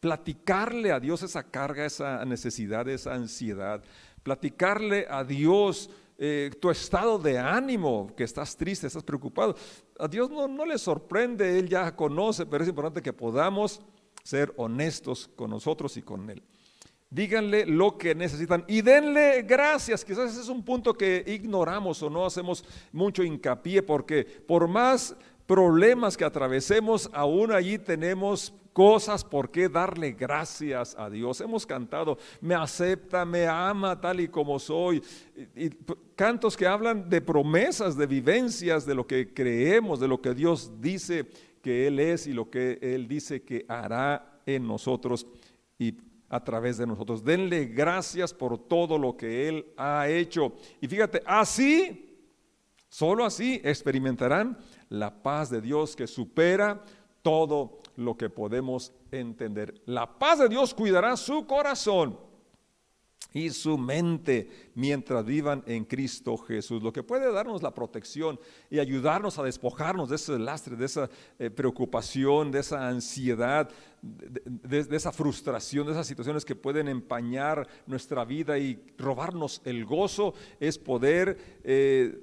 Platicarle 0.00 0.90
a 0.90 0.98
Dios 0.98 1.22
esa 1.22 1.44
carga, 1.44 1.86
esa 1.86 2.24
necesidad, 2.24 2.88
esa 2.88 3.14
ansiedad. 3.14 3.82
Platicarle 4.24 5.06
a 5.08 5.22
Dios 5.22 5.88
eh, 6.18 6.50
tu 6.60 6.70
estado 6.70 7.18
de 7.18 7.38
ánimo, 7.38 8.14
que 8.16 8.24
estás 8.24 8.56
triste, 8.56 8.86
estás 8.86 9.02
preocupado. 9.02 9.54
A 9.98 10.08
Dios 10.08 10.30
no, 10.30 10.48
no 10.48 10.64
le 10.64 10.78
sorprende, 10.78 11.58
Él 11.58 11.68
ya 11.68 11.94
conoce, 11.94 12.46
pero 12.46 12.64
es 12.64 12.70
importante 12.70 13.02
que 13.02 13.12
podamos 13.12 13.80
ser 14.22 14.52
honestos 14.56 15.30
con 15.36 15.50
nosotros 15.50 15.96
y 15.96 16.02
con 16.02 16.28
Él. 16.30 16.42
Díganle 17.08 17.66
lo 17.66 17.96
que 17.96 18.14
necesitan 18.14 18.64
y 18.66 18.82
denle 18.82 19.42
gracias. 19.42 20.04
Quizás 20.04 20.32
ese 20.32 20.40
es 20.40 20.48
un 20.48 20.64
punto 20.64 20.94
que 20.94 21.22
ignoramos 21.26 22.02
o 22.02 22.10
no 22.10 22.26
hacemos 22.26 22.64
mucho 22.92 23.22
hincapié 23.22 23.82
porque 23.82 24.24
por 24.24 24.66
más 24.66 25.14
problemas 25.46 26.16
que 26.16 26.24
atravesemos, 26.24 27.08
aún 27.12 27.52
allí 27.52 27.78
tenemos 27.78 28.52
cosas 28.76 29.24
por 29.24 29.50
qué 29.50 29.70
darle 29.70 30.12
gracias 30.12 30.94
a 30.98 31.08
Dios. 31.08 31.40
Hemos 31.40 31.64
cantado, 31.64 32.18
me 32.42 32.54
acepta, 32.54 33.24
me 33.24 33.46
ama 33.46 33.98
tal 33.98 34.20
y 34.20 34.28
como 34.28 34.58
soy. 34.58 35.02
Y, 35.56 35.70
cantos 36.14 36.58
que 36.58 36.66
hablan 36.66 37.08
de 37.08 37.22
promesas, 37.22 37.96
de 37.96 38.06
vivencias, 38.06 38.84
de 38.84 38.94
lo 38.94 39.06
que 39.06 39.32
creemos, 39.32 39.98
de 39.98 40.08
lo 40.08 40.20
que 40.20 40.34
Dios 40.34 40.72
dice 40.78 41.26
que 41.62 41.86
Él 41.86 41.98
es 41.98 42.26
y 42.26 42.34
lo 42.34 42.50
que 42.50 42.78
Él 42.82 43.08
dice 43.08 43.40
que 43.40 43.64
hará 43.66 44.42
en 44.44 44.66
nosotros. 44.66 45.26
Y 45.78 45.94
a 46.28 46.44
través 46.44 46.76
de 46.76 46.86
nosotros. 46.86 47.24
Denle 47.24 47.64
gracias 47.64 48.34
por 48.34 48.58
todo 48.58 48.98
lo 48.98 49.16
que 49.16 49.48
Él 49.48 49.72
ha 49.78 50.06
hecho. 50.06 50.52
Y 50.82 50.86
fíjate, 50.86 51.22
así, 51.24 52.14
solo 52.90 53.24
así 53.24 53.58
experimentarán 53.64 54.58
la 54.90 55.22
paz 55.22 55.48
de 55.48 55.62
Dios 55.62 55.96
que 55.96 56.06
supera 56.06 56.84
todo 57.22 57.80
lo 57.96 58.16
que 58.16 58.30
podemos 58.30 58.92
entender. 59.10 59.82
La 59.86 60.18
paz 60.18 60.38
de 60.38 60.48
Dios 60.48 60.74
cuidará 60.74 61.16
su 61.16 61.46
corazón 61.46 62.18
y 63.36 63.50
su 63.50 63.76
mente 63.76 64.70
mientras 64.74 65.24
vivan 65.24 65.62
en 65.66 65.84
Cristo 65.84 66.38
Jesús, 66.38 66.82
lo 66.82 66.92
que 66.92 67.02
puede 67.02 67.30
darnos 67.30 67.62
la 67.62 67.74
protección 67.74 68.40
y 68.70 68.78
ayudarnos 68.78 69.38
a 69.38 69.42
despojarnos 69.42 70.08
de 70.08 70.16
ese 70.16 70.38
lastre, 70.38 70.74
de 70.74 70.86
esa 70.86 71.10
eh, 71.38 71.50
preocupación, 71.50 72.50
de 72.50 72.60
esa 72.60 72.88
ansiedad, 72.88 73.68
de, 74.00 74.96
esa 74.96 75.12
frustración, 75.12 75.86
de 75.86 75.92
esas 75.92 76.06
situaciones 76.06 76.46
que 76.46 76.54
pueden 76.54 76.88
empañar 76.88 77.68
nuestra 77.86 78.24
vida 78.24 78.58
y 78.58 78.82
robarnos 78.96 79.60
el 79.64 79.84
gozo, 79.84 80.32
es 80.58 80.78
poder 80.78 81.60
eh, 81.62 82.18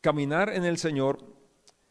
caminar 0.00 0.48
en 0.48 0.64
el 0.64 0.78
Señor 0.78 1.18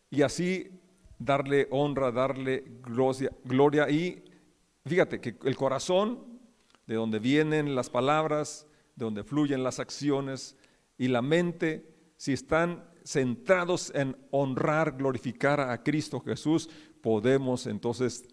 y 0.10 0.24
así 0.24 0.72
darle 1.20 1.68
honra, 1.72 2.12
darle 2.12 2.64
gloria, 2.84 3.90
y 3.90 4.24
fíjate 4.86 5.20
que 5.20 5.36
el 5.44 5.56
corazón 5.56 6.40
de 6.86 6.96
donde 6.96 7.20
vienen 7.20 7.76
las 7.76 7.90
palabras, 7.90 8.68
de 8.96 9.06
donde 9.06 9.24
fluyen 9.24 9.64
las 9.64 9.80
acciones 9.80 10.56
y 10.98 11.08
la 11.08 11.22
mente, 11.22 11.94
si 12.16 12.34
están 12.34 12.84
centrados 13.04 13.92
en 13.96 14.18
honrar, 14.32 14.98
glorificar 14.98 15.60
a 15.60 15.84
Cristo 15.84 16.20
Jesús, 16.20 16.70
podemos 17.02 17.68
entonces 17.68 18.28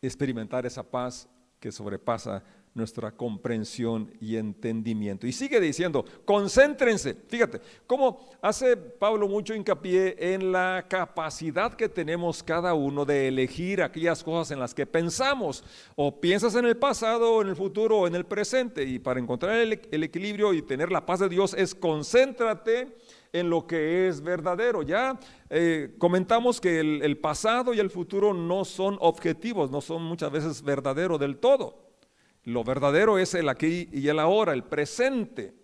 experimentar 0.00 0.64
esa 0.64 0.88
paz 0.88 1.28
que 1.58 1.72
sobrepasa 1.72 2.42
nuestra 2.74 3.10
comprensión 3.10 4.12
y 4.20 4.36
entendimiento. 4.36 5.26
Y 5.26 5.32
sigue 5.32 5.60
diciendo, 5.60 6.04
concéntrense. 6.24 7.16
Fíjate, 7.28 7.60
cómo 7.86 8.28
hace 8.40 8.76
Pablo 8.76 9.28
mucho 9.28 9.54
hincapié 9.54 10.34
en 10.34 10.52
la 10.52 10.86
capacidad 10.88 11.74
que 11.74 11.88
tenemos 11.88 12.42
cada 12.42 12.74
uno 12.74 13.04
de 13.04 13.28
elegir 13.28 13.82
aquellas 13.82 14.22
cosas 14.22 14.52
en 14.52 14.60
las 14.60 14.72
que 14.72 14.86
pensamos. 14.86 15.64
O 15.96 16.20
piensas 16.20 16.54
en 16.54 16.64
el 16.64 16.76
pasado, 16.76 17.34
o 17.34 17.42
en 17.42 17.48
el 17.48 17.56
futuro, 17.56 17.98
o 17.98 18.06
en 18.06 18.14
el 18.14 18.24
presente. 18.24 18.84
Y 18.84 18.98
para 18.98 19.20
encontrar 19.20 19.56
el, 19.56 19.72
equilibrio 19.72 20.52
y 20.54 20.62
tener 20.62 20.92
la 20.92 21.04
paz 21.04 21.20
de 21.20 21.28
Dios 21.28 21.54
es 21.54 21.74
concéntrate 21.74 22.96
en 23.32 23.50
lo 23.50 23.66
que 23.66 24.08
es 24.08 24.20
verdadero. 24.20 24.82
Ya 24.82 25.18
eh, 25.50 25.94
comentamos 25.98 26.60
que 26.60 26.78
el, 26.80 27.02
el 27.02 27.18
pasado 27.18 27.74
y 27.74 27.80
el 27.80 27.90
futuro 27.90 28.32
no 28.32 28.64
son 28.64 28.96
objetivos, 29.00 29.70
no 29.70 29.80
son 29.80 30.02
muchas 30.02 30.30
veces 30.30 30.62
verdaderos 30.62 31.18
del 31.18 31.36
todo. 31.38 31.89
Lo 32.44 32.64
verdadero 32.64 33.18
es 33.18 33.34
el 33.34 33.48
aquí 33.48 33.88
y 33.92 34.08
el 34.08 34.18
ahora, 34.18 34.52
el 34.52 34.64
presente. 34.64 35.54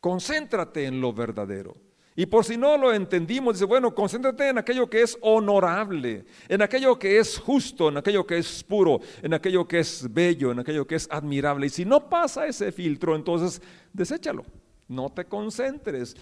Concéntrate 0.00 0.86
en 0.86 1.00
lo 1.00 1.12
verdadero. 1.12 1.76
Y 2.18 2.26
por 2.26 2.44
si 2.44 2.56
no 2.56 2.76
lo 2.76 2.92
entendimos, 2.92 3.54
dice, 3.54 3.64
bueno, 3.64 3.94
concéntrate 3.94 4.48
en 4.48 4.58
aquello 4.58 4.90
que 4.90 5.02
es 5.02 5.16
honorable, 5.20 6.24
en 6.48 6.62
aquello 6.62 6.98
que 6.98 7.18
es 7.18 7.38
justo, 7.38 7.90
en 7.90 7.96
aquello 7.96 8.26
que 8.26 8.38
es 8.38 8.64
puro, 8.64 8.98
en 9.22 9.34
aquello 9.34 9.68
que 9.68 9.78
es 9.78 10.12
bello, 10.12 10.50
en 10.50 10.58
aquello 10.58 10.84
que 10.84 10.96
es 10.96 11.06
admirable. 11.12 11.66
Y 11.66 11.70
si 11.70 11.84
no 11.84 12.08
pasa 12.08 12.48
ese 12.48 12.72
filtro, 12.72 13.14
entonces 13.14 13.62
deséchalo. 13.92 14.44
No 14.88 15.10
te 15.10 15.26
concentres 15.26 16.16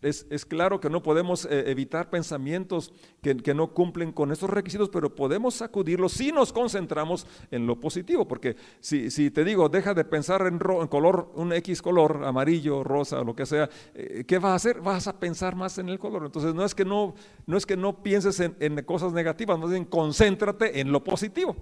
es, 0.00 0.46
claro 0.46 0.80
que 0.80 0.88
no 0.88 1.02
podemos 1.02 1.44
eh, 1.44 1.64
evitar 1.70 2.08
pensamientos 2.08 2.92
que, 3.20 3.34
no 3.54 3.74
cumplen 3.74 4.12
con 4.12 4.30
estos 4.30 4.48
requisitos, 4.48 4.88
pero 4.90 5.14
podemos 5.14 5.54
sacudirlos 5.54 6.12
si 6.12 6.30
nos 6.30 6.52
concentramos 6.52 7.26
en 7.50 7.66
lo 7.66 7.80
positivo, 7.80 8.28
porque 8.28 8.56
si, 8.80 9.30
te 9.30 9.44
digo, 9.44 9.68
deja 9.68 9.94
de 9.94 10.04
pensar 10.04 10.46
en, 10.46 10.58
color, 10.58 11.32
un 11.34 11.52
X 11.52 11.82
color, 11.82 12.22
amarillo, 12.24 12.84
rosa, 12.84 13.22
lo 13.24 13.34
que 13.34 13.44
sea, 13.44 13.68
eh, 13.94 14.24
¿qué 14.26 14.38
vas 14.38 14.52
a 14.52 14.54
hacer? 14.54 14.80
Vas 14.80 15.08
a 15.08 15.18
pensar 15.18 15.56
más 15.56 15.78
en 15.78 15.88
el 15.88 15.98
color. 15.98 16.24
Entonces 16.24 16.54
no 16.54 16.64
es 16.64 16.74
que 16.74 16.84
no, 16.84 17.14
no, 17.46 17.56
es 17.56 17.66
que 17.66 17.76
no 17.76 18.02
pienses 18.02 18.38
en, 18.38 18.56
en 18.60 18.82
cosas 18.84 19.12
negativas, 19.12 19.58
más 19.58 19.70
bien 19.70 19.84
concéntrate 19.84 20.80
en 20.80 20.92
lo 20.92 21.02
positivo. 21.02 21.56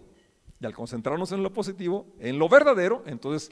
Y 0.60 0.66
al 0.66 0.74
concentrarnos 0.74 1.32
en 1.32 1.42
lo 1.42 1.52
positivo, 1.52 2.06
en 2.18 2.38
lo 2.38 2.48
verdadero, 2.48 3.02
entonces 3.06 3.50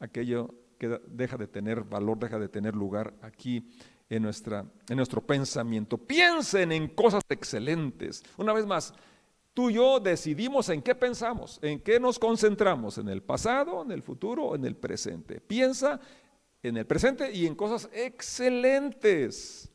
aquello 0.00 0.50
que 0.78 1.00
deja 1.06 1.36
de 1.36 1.46
tener 1.46 1.82
valor, 1.82 2.18
deja 2.18 2.38
de 2.38 2.48
tener 2.48 2.74
lugar 2.74 3.14
aquí 3.22 3.68
en, 4.08 4.22
nuestra, 4.22 4.64
en 4.88 4.96
nuestro 4.96 5.20
pensamiento. 5.20 5.98
Piensen 5.98 6.72
en 6.72 6.88
cosas 6.88 7.22
excelentes. 7.28 8.22
Una 8.36 8.52
vez 8.52 8.66
más, 8.66 8.94
tú 9.52 9.70
y 9.70 9.74
yo 9.74 10.00
decidimos 10.00 10.68
en 10.68 10.82
qué 10.82 10.94
pensamos, 10.94 11.58
en 11.62 11.80
qué 11.80 11.98
nos 11.98 12.18
concentramos, 12.18 12.98
en 12.98 13.08
el 13.08 13.22
pasado, 13.22 13.82
en 13.82 13.92
el 13.92 14.02
futuro 14.02 14.54
en 14.54 14.64
el 14.64 14.76
presente. 14.76 15.40
Piensa 15.40 16.00
en 16.62 16.76
el 16.76 16.86
presente 16.86 17.30
y 17.32 17.46
en 17.46 17.54
cosas 17.54 17.88
excelentes, 17.92 19.70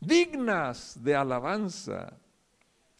dignas 0.00 1.02
de 1.02 1.14
alabanza. 1.14 2.18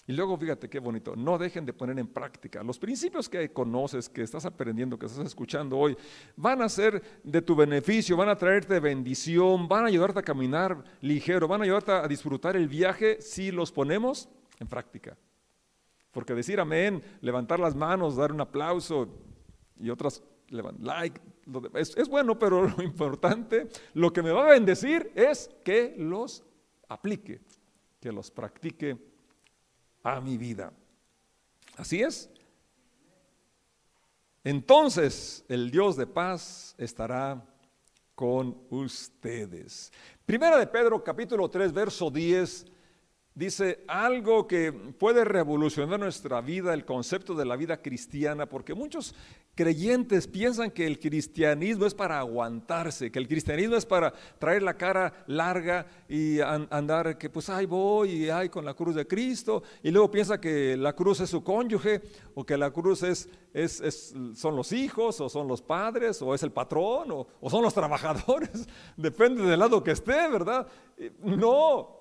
Y 0.08 0.14
luego 0.14 0.38
fíjate 0.38 0.70
qué 0.70 0.78
bonito, 0.78 1.14
no 1.14 1.36
dejen 1.36 1.66
de 1.66 1.74
poner 1.74 1.98
en 1.98 2.06
práctica 2.06 2.62
los 2.62 2.78
principios 2.78 3.28
que 3.28 3.52
conoces, 3.52 4.08
que 4.08 4.22
estás 4.22 4.46
aprendiendo, 4.46 4.98
que 4.98 5.04
estás 5.04 5.26
escuchando 5.26 5.76
hoy, 5.76 5.98
van 6.34 6.62
a 6.62 6.68
ser 6.70 7.20
de 7.22 7.42
tu 7.42 7.54
beneficio, 7.54 8.16
van 8.16 8.30
a 8.30 8.36
traerte 8.36 8.80
bendición, 8.80 9.68
van 9.68 9.84
a 9.84 9.88
ayudarte 9.88 10.20
a 10.20 10.22
caminar 10.22 10.82
ligero, 11.02 11.46
van 11.46 11.60
a 11.60 11.64
ayudarte 11.64 11.92
a 11.92 12.08
disfrutar 12.08 12.56
el 12.56 12.68
viaje 12.68 13.20
si 13.20 13.50
los 13.50 13.70
ponemos 13.70 14.30
en 14.58 14.66
práctica. 14.66 15.14
Porque 16.10 16.34
decir 16.34 16.58
amén, 16.58 17.02
levantar 17.20 17.60
las 17.60 17.76
manos, 17.76 18.16
dar 18.16 18.32
un 18.32 18.40
aplauso 18.40 19.10
y 19.78 19.90
otras 19.90 20.22
like, 20.48 21.20
es, 21.74 21.94
es 21.98 22.08
bueno, 22.08 22.38
pero 22.38 22.66
lo 22.78 22.82
importante, 22.82 23.68
lo 23.92 24.10
que 24.10 24.22
me 24.22 24.30
va 24.30 24.46
a 24.46 24.52
bendecir 24.52 25.12
es 25.14 25.50
que 25.62 25.94
los 25.98 26.42
aplique, 26.88 27.42
que 28.00 28.10
los 28.10 28.30
practique 28.30 28.96
a 30.16 30.20
mi 30.20 30.36
vida. 30.36 30.72
Así 31.76 32.02
es. 32.02 32.30
Entonces 34.44 35.44
el 35.48 35.70
Dios 35.70 35.96
de 35.96 36.06
paz 36.06 36.74
estará 36.78 37.44
con 38.14 38.56
ustedes. 38.70 39.92
Primera 40.24 40.58
de 40.58 40.66
Pedro 40.66 41.02
capítulo 41.04 41.48
3 41.48 41.72
verso 41.72 42.10
10 42.10 42.66
dice 43.38 43.84
algo 43.86 44.48
que 44.48 44.72
puede 44.72 45.24
revolucionar 45.24 46.00
nuestra 46.00 46.40
vida, 46.40 46.74
el 46.74 46.84
concepto 46.84 47.34
de 47.34 47.44
la 47.44 47.54
vida 47.54 47.80
cristiana, 47.80 48.46
porque 48.46 48.74
muchos 48.74 49.14
creyentes 49.54 50.26
piensan 50.26 50.72
que 50.72 50.84
el 50.84 50.98
cristianismo 50.98 51.86
es 51.86 51.94
para 51.94 52.18
aguantarse, 52.18 53.12
que 53.12 53.18
el 53.20 53.28
cristianismo 53.28 53.76
es 53.76 53.86
para 53.86 54.12
traer 54.40 54.62
la 54.62 54.74
cara 54.74 55.24
larga 55.28 55.86
y 56.08 56.40
andar 56.40 57.16
que 57.16 57.30
pues 57.30 57.48
ahí 57.48 57.64
voy 57.66 58.10
y 58.10 58.28
ay 58.28 58.48
con 58.48 58.64
la 58.64 58.74
cruz 58.74 58.96
de 58.96 59.06
Cristo 59.06 59.62
y 59.84 59.92
luego 59.92 60.10
piensa 60.10 60.40
que 60.40 60.76
la 60.76 60.92
cruz 60.94 61.20
es 61.20 61.30
su 61.30 61.44
cónyuge 61.44 62.02
o 62.34 62.44
que 62.44 62.56
la 62.56 62.72
cruz 62.72 63.04
es, 63.04 63.28
son 64.34 64.56
los 64.56 64.72
hijos 64.72 65.20
o 65.20 65.28
son 65.28 65.46
los 65.46 65.62
padres 65.62 66.20
o 66.22 66.34
es 66.34 66.42
el 66.42 66.50
patrón 66.50 67.12
o, 67.12 67.26
o 67.40 67.48
son 67.48 67.62
los 67.62 67.74
trabajadores, 67.74 68.68
depende 68.96 69.42
del 69.42 69.60
lado 69.60 69.82
que 69.82 69.92
esté, 69.92 70.28
¿verdad? 70.28 70.66
No, 71.22 71.97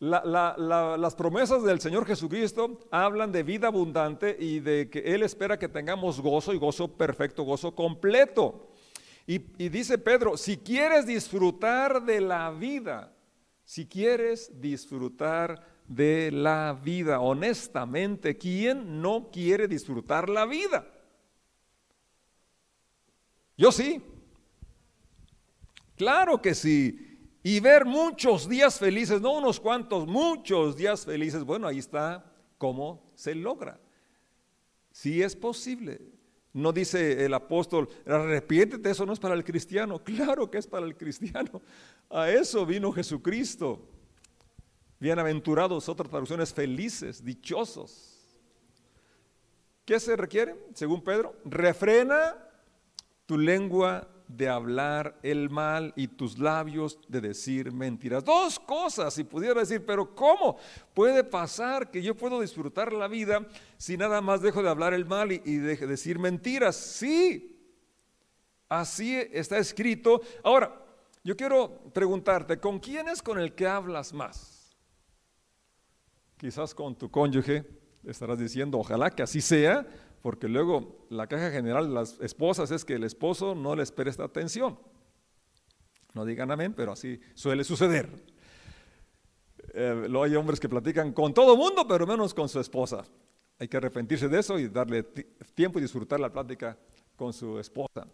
las 0.00 1.14
promesas 1.16 1.64
del 1.64 1.80
Señor 1.80 2.06
Jesucristo 2.06 2.78
hablan 2.90 3.32
de 3.32 3.42
vida 3.42 3.68
abundante 3.68 4.36
y 4.38 4.60
de 4.60 4.88
que 4.88 5.00
Él 5.00 5.22
espera 5.22 5.58
que 5.58 5.68
tengamos 5.68 6.20
gozo 6.20 6.54
y 6.54 6.58
gozo 6.58 6.96
perfecto, 6.96 7.42
gozo 7.42 7.74
completo. 7.74 8.70
Y, 9.26 9.42
y 9.58 9.68
dice 9.68 9.98
Pedro, 9.98 10.36
si 10.36 10.56
quieres 10.56 11.06
disfrutar 11.06 12.04
de 12.04 12.20
la 12.20 12.50
vida, 12.50 13.12
si 13.64 13.86
quieres 13.86 14.60
disfrutar 14.60 15.66
de 15.88 16.30
la 16.30 16.78
vida, 16.80 17.20
honestamente, 17.20 18.38
¿quién 18.38 19.02
no 19.02 19.30
quiere 19.32 19.66
disfrutar 19.66 20.28
la 20.28 20.46
vida? 20.46 20.86
Yo 23.56 23.72
sí. 23.72 24.00
Claro 25.96 26.40
que 26.40 26.54
sí 26.54 27.07
y 27.42 27.60
ver 27.60 27.84
muchos 27.84 28.48
días 28.48 28.78
felices, 28.78 29.20
no 29.20 29.32
unos 29.32 29.60
cuantos, 29.60 30.06
muchos 30.06 30.76
días 30.76 31.04
felices, 31.04 31.44
bueno, 31.44 31.66
ahí 31.66 31.78
está 31.78 32.24
cómo 32.58 33.10
se 33.14 33.34
logra. 33.34 33.80
Si 34.90 35.22
es 35.22 35.36
posible. 35.36 36.00
No 36.52 36.72
dice 36.72 37.24
el 37.24 37.34
apóstol, 37.34 37.88
arrepiéntete, 38.06 38.90
eso 38.90 39.06
no 39.06 39.12
es 39.12 39.20
para 39.20 39.34
el 39.34 39.44
cristiano. 39.44 40.02
Claro 40.04 40.50
que 40.50 40.58
es 40.58 40.66
para 40.66 40.86
el 40.86 40.96
cristiano. 40.96 41.62
A 42.10 42.30
eso 42.30 42.66
vino 42.66 42.90
Jesucristo. 42.90 43.86
Bienaventurados, 44.98 45.88
otras 45.88 46.10
traducciones, 46.10 46.52
felices, 46.52 47.24
dichosos. 47.24 48.18
¿Qué 49.84 50.00
se 50.00 50.16
requiere, 50.16 50.56
según 50.74 51.02
Pedro? 51.04 51.36
Refrena 51.44 52.36
tu 53.24 53.38
lengua 53.38 54.08
de 54.28 54.48
hablar 54.48 55.18
el 55.22 55.48
mal 55.48 55.94
y 55.96 56.06
tus 56.06 56.38
labios 56.38 56.98
de 57.08 57.22
decir 57.22 57.72
mentiras. 57.72 58.22
Dos 58.24 58.60
cosas, 58.60 59.14
si 59.14 59.24
pudiera 59.24 59.60
decir, 59.60 59.84
pero 59.84 60.14
¿cómo 60.14 60.58
puede 60.92 61.24
pasar 61.24 61.90
que 61.90 62.02
yo 62.02 62.14
puedo 62.14 62.40
disfrutar 62.40 62.92
la 62.92 63.08
vida 63.08 63.46
si 63.78 63.96
nada 63.96 64.20
más 64.20 64.42
dejo 64.42 64.62
de 64.62 64.68
hablar 64.68 64.92
el 64.92 65.06
mal 65.06 65.32
y, 65.32 65.38
de 65.38 65.76
decir 65.76 66.18
mentiras? 66.18 66.76
Sí, 66.76 67.58
así 68.68 69.16
está 69.32 69.56
escrito. 69.56 70.20
Ahora, 70.44 70.84
yo 71.24 71.34
quiero 71.34 71.90
preguntarte, 71.94 72.60
¿con 72.60 72.78
quién 72.78 73.08
es 73.08 73.22
con 73.22 73.40
el 73.40 73.54
que 73.54 73.66
hablas 73.66 74.12
más? 74.12 74.76
Quizás 76.36 76.74
con 76.74 76.94
tu 76.96 77.10
cónyuge, 77.10 77.66
estarás 78.04 78.38
diciendo, 78.38 78.78
ojalá 78.78 79.10
que 79.10 79.22
así 79.22 79.40
sea, 79.40 79.86
porque 80.22 80.48
luego 80.48 81.06
la 81.10 81.26
caja 81.26 81.50
general 81.50 81.88
de 81.88 81.94
las 81.94 82.18
esposas 82.20 82.70
es 82.70 82.84
que 82.84 82.94
el 82.94 83.04
esposo 83.04 83.54
no 83.54 83.74
les 83.76 83.92
presta 83.92 84.24
atención. 84.24 84.78
No 86.14 86.24
digan 86.24 86.50
amén, 86.50 86.74
pero 86.74 86.92
así 86.92 87.20
suele 87.34 87.64
suceder. 87.64 88.08
Eh, 89.74 90.06
luego 90.08 90.24
hay 90.24 90.34
hombres 90.34 90.58
que 90.58 90.68
platican 90.68 91.12
con 91.12 91.32
todo 91.32 91.56
mundo, 91.56 91.86
pero 91.86 92.06
menos 92.06 92.34
con 92.34 92.48
su 92.48 92.58
esposa. 92.58 93.04
Hay 93.58 93.68
que 93.68 93.76
arrepentirse 93.76 94.28
de 94.28 94.38
eso 94.38 94.58
y 94.58 94.68
darle 94.68 95.02
tiempo 95.54 95.78
y 95.78 95.82
disfrutar 95.82 96.18
la 96.18 96.32
plática 96.32 96.76
con 97.16 97.32
su 97.32 97.58
esposa. 97.58 98.06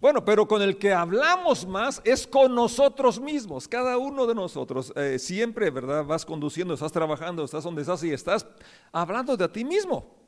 Bueno, 0.00 0.24
pero 0.24 0.48
con 0.48 0.60
el 0.62 0.78
que 0.78 0.92
hablamos 0.92 1.66
más 1.66 2.02
es 2.04 2.26
con 2.26 2.54
nosotros 2.54 3.20
mismos, 3.20 3.68
cada 3.68 3.98
uno 3.98 4.26
de 4.26 4.34
nosotros. 4.34 4.92
Eh, 4.96 5.18
siempre, 5.18 5.70
¿verdad? 5.70 6.04
Vas 6.04 6.26
conduciendo, 6.26 6.74
estás 6.74 6.90
trabajando, 6.90 7.44
estás 7.44 7.64
donde 7.64 7.82
estás 7.82 8.02
y 8.02 8.12
estás 8.12 8.46
hablando 8.90 9.36
de 9.36 9.44
a 9.44 9.52
ti 9.52 9.64
mismo. 9.64 10.21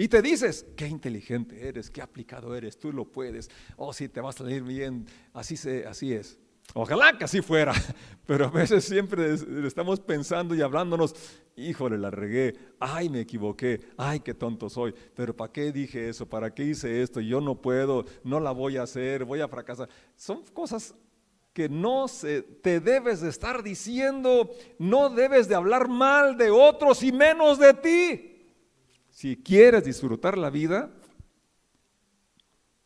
Y 0.00 0.08
te 0.08 0.22
dices, 0.22 0.64
qué 0.76 0.88
inteligente 0.88 1.68
eres, 1.68 1.90
qué 1.90 2.00
aplicado 2.00 2.56
eres, 2.56 2.78
tú 2.78 2.90
lo 2.90 3.04
puedes. 3.04 3.50
Oh, 3.76 3.92
sí, 3.92 4.08
te 4.08 4.22
vas 4.22 4.34
a 4.36 4.38
salir 4.38 4.62
bien. 4.62 5.04
Así, 5.34 5.58
se, 5.58 5.86
así 5.86 6.14
es. 6.14 6.38
Ojalá 6.72 7.18
que 7.18 7.24
así 7.24 7.42
fuera, 7.42 7.74
pero 8.26 8.46
a 8.46 8.50
veces 8.50 8.82
siempre 8.82 9.34
estamos 9.66 10.00
pensando 10.00 10.54
y 10.54 10.62
hablándonos, 10.62 11.14
híjole, 11.54 11.98
la 11.98 12.10
regué, 12.10 12.54
ay, 12.78 13.10
me 13.10 13.20
equivoqué, 13.20 13.78
ay, 13.98 14.20
qué 14.20 14.32
tonto 14.32 14.70
soy, 14.70 14.94
pero 15.14 15.36
¿para 15.36 15.52
qué 15.52 15.70
dije 15.70 16.08
eso? 16.08 16.24
¿Para 16.26 16.54
qué 16.54 16.64
hice 16.64 17.02
esto? 17.02 17.20
Yo 17.20 17.42
no 17.42 17.60
puedo, 17.60 18.06
no 18.24 18.40
la 18.40 18.52
voy 18.52 18.78
a 18.78 18.84
hacer, 18.84 19.26
voy 19.26 19.42
a 19.42 19.48
fracasar. 19.48 19.90
Son 20.16 20.42
cosas 20.54 20.94
que 21.52 21.68
no 21.68 22.08
se, 22.08 22.40
te 22.40 22.80
debes 22.80 23.20
de 23.20 23.28
estar 23.28 23.62
diciendo, 23.62 24.48
no 24.78 25.10
debes 25.10 25.46
de 25.46 25.56
hablar 25.56 25.88
mal 25.88 26.38
de 26.38 26.50
otros 26.50 27.02
y 27.02 27.12
menos 27.12 27.58
de 27.58 27.74
ti. 27.74 28.30
Si 29.20 29.36
quieres 29.36 29.84
disfrutar 29.84 30.38
la 30.38 30.48
vida, 30.48 30.90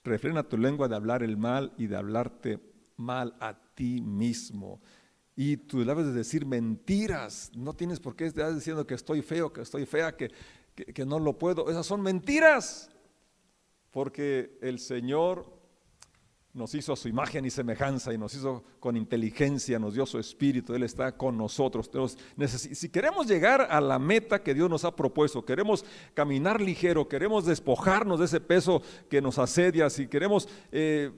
refrena 0.02 0.42
tu 0.42 0.58
lengua 0.58 0.88
de 0.88 0.96
hablar 0.96 1.22
el 1.22 1.36
mal 1.36 1.72
y 1.78 1.86
de 1.86 1.94
hablarte 1.94 2.58
mal 2.96 3.36
a 3.38 3.56
ti 3.76 4.00
mismo. 4.00 4.82
Y 5.36 5.58
tú 5.58 5.84
debes 5.84 6.06
de 6.06 6.12
decir 6.12 6.44
mentiras. 6.44 7.52
No 7.54 7.74
tienes 7.74 8.00
por 8.00 8.16
qué 8.16 8.26
estar 8.26 8.52
diciendo 8.52 8.84
que 8.84 8.94
estoy 8.94 9.22
feo, 9.22 9.52
que 9.52 9.60
estoy 9.60 9.86
fea, 9.86 10.16
que, 10.16 10.32
que 10.74 11.06
no 11.06 11.20
lo 11.20 11.38
puedo. 11.38 11.70
Esas 11.70 11.86
son 11.86 12.02
mentiras. 12.02 12.90
Porque 13.92 14.58
el 14.60 14.80
Señor 14.80 15.52
nos 16.54 16.72
hizo 16.74 16.92
a 16.92 16.96
su 16.96 17.08
imagen 17.08 17.44
y 17.44 17.50
semejanza 17.50 18.14
y 18.14 18.18
nos 18.18 18.32
hizo 18.34 18.62
con 18.78 18.96
inteligencia, 18.96 19.78
nos 19.80 19.94
dio 19.94 20.06
su 20.06 20.20
espíritu, 20.20 20.72
Él 20.72 20.84
está 20.84 21.16
con 21.16 21.36
nosotros. 21.36 21.90
si 22.46 22.88
queremos 22.88 23.26
llegar 23.26 23.66
a 23.68 23.80
la 23.80 23.98
meta 23.98 24.42
que 24.42 24.54
Dios 24.54 24.70
nos 24.70 24.84
ha 24.84 24.94
propuesto, 24.94 25.44
queremos 25.44 25.84
caminar 26.14 26.60
ligero, 26.60 27.08
queremos 27.08 27.44
despojarnos 27.44 28.20
de 28.20 28.26
ese 28.26 28.40
peso 28.40 28.82
que 29.10 29.20
nos 29.20 29.38
asedia, 29.38 29.90
si 29.90 30.06
queremos 30.06 30.48
eh, 30.70 31.10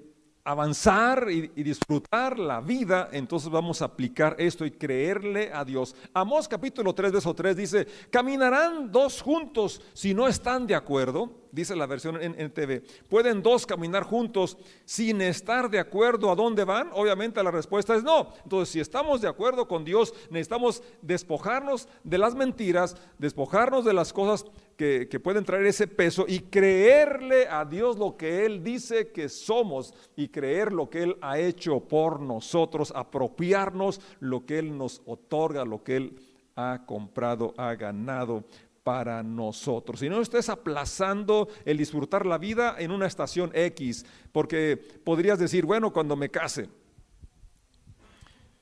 avanzar 0.46 1.26
y, 1.28 1.48
disfrutar 1.64 2.38
la 2.38 2.61
vida, 2.61 3.09
entonces 3.11 3.50
vamos 3.50 3.82
a 3.82 3.87
aplicar 3.87 4.37
esto 4.38 4.64
y 4.64 4.70
creerle 4.70 5.50
a 5.52 5.64
Dios. 5.64 5.96
Amós 6.14 6.46
capítulo 6.46 6.94
3, 6.94 7.11
verso 7.11 7.35
3 7.35 7.56
dice, 7.56 7.87
caminarán 8.11 8.92
dos 8.92 9.20
juntos 9.20 9.82
si 9.92 10.14
no 10.14 10.28
están 10.28 10.68
de 10.68 10.76
acuerdo 10.76 11.46
dice 11.56 11.74
la 11.74 11.87
versión 11.87 12.18
en, 12.20 12.50
TV. 12.50 12.82
¿Pueden 13.09 13.42
dos 13.42 13.64
caminar 13.64 14.04
juntos 14.04 14.59
sin 14.85 15.22
estar 15.22 15.70
de 15.70 15.78
acuerdo 15.78 16.30
a 16.30 16.35
dónde 16.37 16.64
van? 16.64 16.90
Obviamente 16.92 17.42
la 17.42 17.50
respuesta 17.50 17.96
es 17.96 18.04
no. 18.04 18.35
Entonces, 18.44 18.68
si 18.68 18.78
estamos 18.78 19.22
de 19.22 19.28
acuerdo 19.28 19.66
con 19.66 19.82
Dios, 19.82 20.12
necesitamos 20.28 20.82
despojarnos 21.00 21.88
de 22.04 22.18
las 22.18 22.35
mentiras, 22.35 22.96
despojarnos 23.18 23.87
de 23.87 23.94
las 23.94 24.12
cosas 24.12 24.44
que, 24.76 25.20
pueden 25.22 25.44
traer 25.44 25.66
ese 25.66 25.86
peso 25.86 26.26
y 26.28 26.40
creerle 26.40 27.48
a 27.48 27.64
Dios 27.64 27.98
lo 27.98 28.16
que 28.16 28.44
Él 28.44 28.62
dice 28.62 29.08
que 29.08 29.28
somos 29.28 29.94
y 30.16 30.28
creer 30.28 30.72
lo 30.72 30.90
que 30.90 31.02
Él 31.02 31.16
ha 31.22 31.38
hecho 31.38 31.80
por 31.80 32.20
nosotros, 32.20 32.92
apropiarnos 32.94 34.00
lo 34.20 34.44
que 34.44 34.58
Él 34.58 34.76
nos 34.76 35.02
otorga, 35.06 35.64
lo 35.64 35.82
que 35.82 35.96
Él 35.96 36.20
ha 36.54 36.84
comprado, 36.86 37.54
ha 37.56 37.74
ganado 37.74 38.44
para 38.84 39.22
nosotros. 39.22 40.00
Si 40.00 40.08
no 40.08 40.20
estés 40.20 40.48
aplazando 40.48 41.48
el 41.64 41.78
disfrutar 41.78 42.24
la 42.24 42.38
vida 42.38 42.76
en 42.78 42.92
una 42.92 43.06
estación 43.06 43.50
X, 43.54 44.06
porque 44.30 44.76
podrías 44.76 45.38
decir, 45.38 45.66
bueno, 45.66 45.92
cuando 45.92 46.14
me 46.16 46.28
case, 46.28 46.68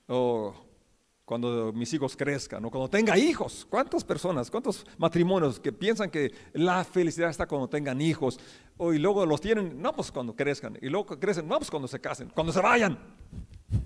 o 0.07 0.55
cuando 1.25 1.73
mis 1.73 1.93
hijos 1.95 2.17
crezcan, 2.17 2.65
o 2.65 2.71
cuando 2.71 2.89
tenga 2.89 3.17
hijos. 3.17 3.67
¿Cuántas 3.71 4.05
personas, 4.05 4.51
cuántos 4.51 4.87
matrimonios 4.99 5.59
que 5.59 5.73
piensan 5.73 6.11
que 6.11 6.33
la 6.53 6.85
felicidad 6.85 7.31
está 7.31 7.47
cuando 7.47 7.69
tengan 7.69 8.01
hijos? 8.01 8.39
O, 8.77 8.93
y 8.93 8.99
luego 8.99 9.25
los 9.25 9.41
tienen, 9.41 9.81
no, 9.81 9.95
pues 9.95 10.13
cuando 10.13 10.37
crezcan. 10.37 10.79
Y 10.83 10.89
luego 10.89 11.19
crecen, 11.19 11.49
no, 11.49 11.59
pues 11.59 11.71
cuando 11.71 11.89
se 11.89 12.01
casen, 12.01 12.29
cuando 12.29 12.53
se 12.53 12.61
vayan. 12.61 12.99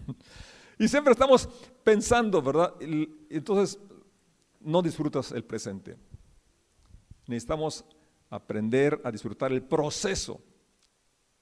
y 0.79 0.89
siempre 0.89 1.13
estamos 1.13 1.49
pensando, 1.85 2.43
¿verdad? 2.43 2.75
entonces, 3.31 3.79
no 4.61 4.83
disfrutas 4.83 5.31
el 5.33 5.45
presente 5.45 5.97
necesitamos 7.29 7.85
aprender 8.31 9.01
a 9.05 9.13
disfrutar 9.13 9.53
el 9.53 9.63
proceso, 9.63 10.41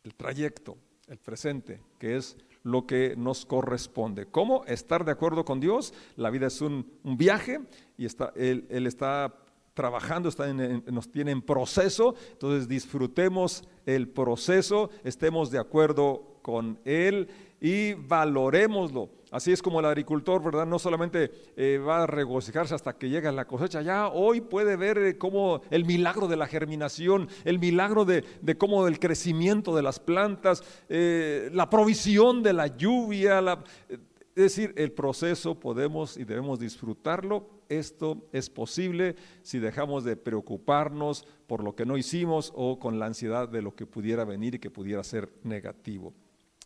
el 0.03 0.15
trayecto, 0.15 0.77
el 1.09 1.19
presente, 1.19 1.81
que 1.99 2.16
es 2.16 2.37
lo 2.62 2.87
que 2.87 3.14
nos 3.16 3.47
corresponde. 3.47 4.27
¿Cómo 4.27 4.64
estar 4.66 5.05
de 5.05 5.12
acuerdo 5.12 5.45
con 5.45 5.61
Dios? 5.61 5.95
La 6.16 6.31
vida 6.31 6.49
es 6.49 6.61
un, 6.61 6.90
viaje 7.05 7.61
y 7.97 8.07
está, 8.07 8.33
él, 8.35 8.66
está 8.71 9.33
trabajando, 9.75 10.29
está 10.29 10.53
nos 10.53 11.11
tiene 11.11 11.31
en 11.31 11.42
proceso, 11.42 12.14
entonces 12.33 12.66
disfrutemos 12.66 13.62
el 13.85 14.09
proceso, 14.09 14.90
estemos 15.05 15.51
de 15.51 15.59
acuerdo 15.59 16.38
con 16.42 16.79
Él 16.85 17.29
y 17.61 17.92
valoremoslo. 17.92 19.11
Así 19.37 19.53
es 19.53 19.61
como 19.61 19.81
el 19.81 19.87
agricultor, 19.87 20.42
¿verdad? 20.42 20.64
No 20.64 20.79
solamente 20.79 21.31
eh, 21.57 21.77
va 21.77 22.05
a 22.05 22.07
regocijarse 22.07 22.75
hasta 22.75 22.94
que 22.94 23.11
llega 23.11 23.31
la 23.31 23.44
cosecha, 23.44 23.83
ya 23.83 24.09
hoy 24.09 24.40
puede 24.40 24.77
ver 24.77 24.96
eh, 24.96 25.18
cómo 25.18 25.61
el 25.68 25.85
milagro 25.85 26.27
de 26.27 26.37
la 26.37 26.46
germinación, 26.46 27.29
el 27.44 27.59
milagro 27.59 28.07
de, 28.07 28.25
cómo 28.57 28.88
el 28.88 28.99
crecimiento 28.99 29.77
de 29.77 29.83
las 29.83 30.01
plantas, 30.01 30.64
eh, 30.88 31.51
la 31.53 31.68
provisión 31.68 32.42
de 32.42 32.55
la 32.55 32.79
lluvia, 32.79 33.62
es 33.90 33.99
decir, 34.35 34.72
el 34.75 34.92
proceso 34.92 35.61
podemos 35.61 36.16
y 36.16 36.25
debemos 36.25 36.59
disfrutarlo. 36.59 37.46
Esto 37.68 38.27
es 38.33 38.49
posible 38.49 39.16
si 39.42 39.59
dejamos 39.59 40.03
de 40.05 40.16
preocuparnos 40.16 41.27
por 41.46 41.62
lo 41.62 41.77
que 41.77 41.85
no 41.85 41.99
hicimos 41.99 42.55
o 42.57 42.79
con 42.79 42.99
la 42.99 43.05
ansiedad 43.05 43.51
de 43.51 43.61
lo 43.61 43.75
que 43.75 43.85
pudiera 43.85 44.25
venir 44.25 44.55
y 44.55 44.59
que 44.61 44.70
pudiera 44.70 45.05
ser 45.05 45.31
negativo. 45.42 46.14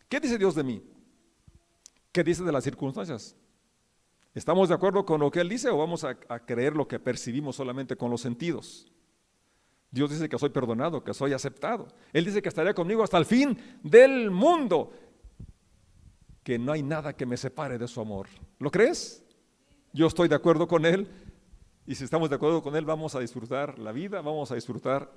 ¿Qué 0.07 0.21
dice 0.21 0.37
Dios 0.37 0.55
de 0.55 0.63
mí? 0.63 0.81
¿Qué 2.11 2.23
dice 2.23 2.43
de 2.43 2.51
las 2.51 2.63
circunstancias? 2.63 3.35
¿Estamos 4.33 4.69
de 4.69 4.75
acuerdo 4.75 5.05
con 5.05 5.19
lo 5.19 5.31
que 5.31 5.39
Él 5.41 5.49
dice 5.49 5.69
o 5.69 5.77
vamos 5.77 6.03
a, 6.03 6.15
creer 6.15 6.75
lo 6.75 6.87
que 6.87 6.99
percibimos 6.99 7.55
solamente 7.55 7.95
con 7.95 8.11
los 8.11 8.21
sentidos? 8.21 8.87
Dios 9.89 10.09
dice 10.09 10.29
que 10.29 10.39
soy 10.39 10.49
perdonado, 10.49 11.03
que 11.03 11.13
soy 11.13 11.33
aceptado. 11.33 11.87
Él 12.13 12.23
dice 12.23 12.41
que 12.41 12.49
estaría 12.49 12.73
conmigo 12.73 13.03
hasta 13.03 13.17
el 13.17 13.25
fin 13.25 13.57
del 13.83 14.31
mundo, 14.31 14.93
que 16.43 16.57
no 16.57 16.71
hay 16.71 16.81
nada 16.81 17.13
que 17.13 17.25
me 17.25 17.35
separe 17.35 17.77
de 17.77 17.87
su 17.87 17.99
amor. 17.99 18.27
¿Lo 18.59 18.71
crees? 18.71 19.25
Yo 19.93 20.07
estoy 20.07 20.29
de 20.29 20.35
acuerdo 20.35 20.67
con 20.67 20.85
Él 20.85 21.09
y 21.85 21.95
si 21.95 22.05
estamos 22.05 22.29
de 22.29 22.37
acuerdo 22.37 22.61
con 22.61 22.75
Él 22.75 22.85
vamos 22.85 23.15
a 23.15 23.19
disfrutar 23.19 23.77
la 23.79 23.91
vida, 23.91 24.21
vamos 24.21 24.51
a 24.51 24.55
disfrutar 24.55 25.11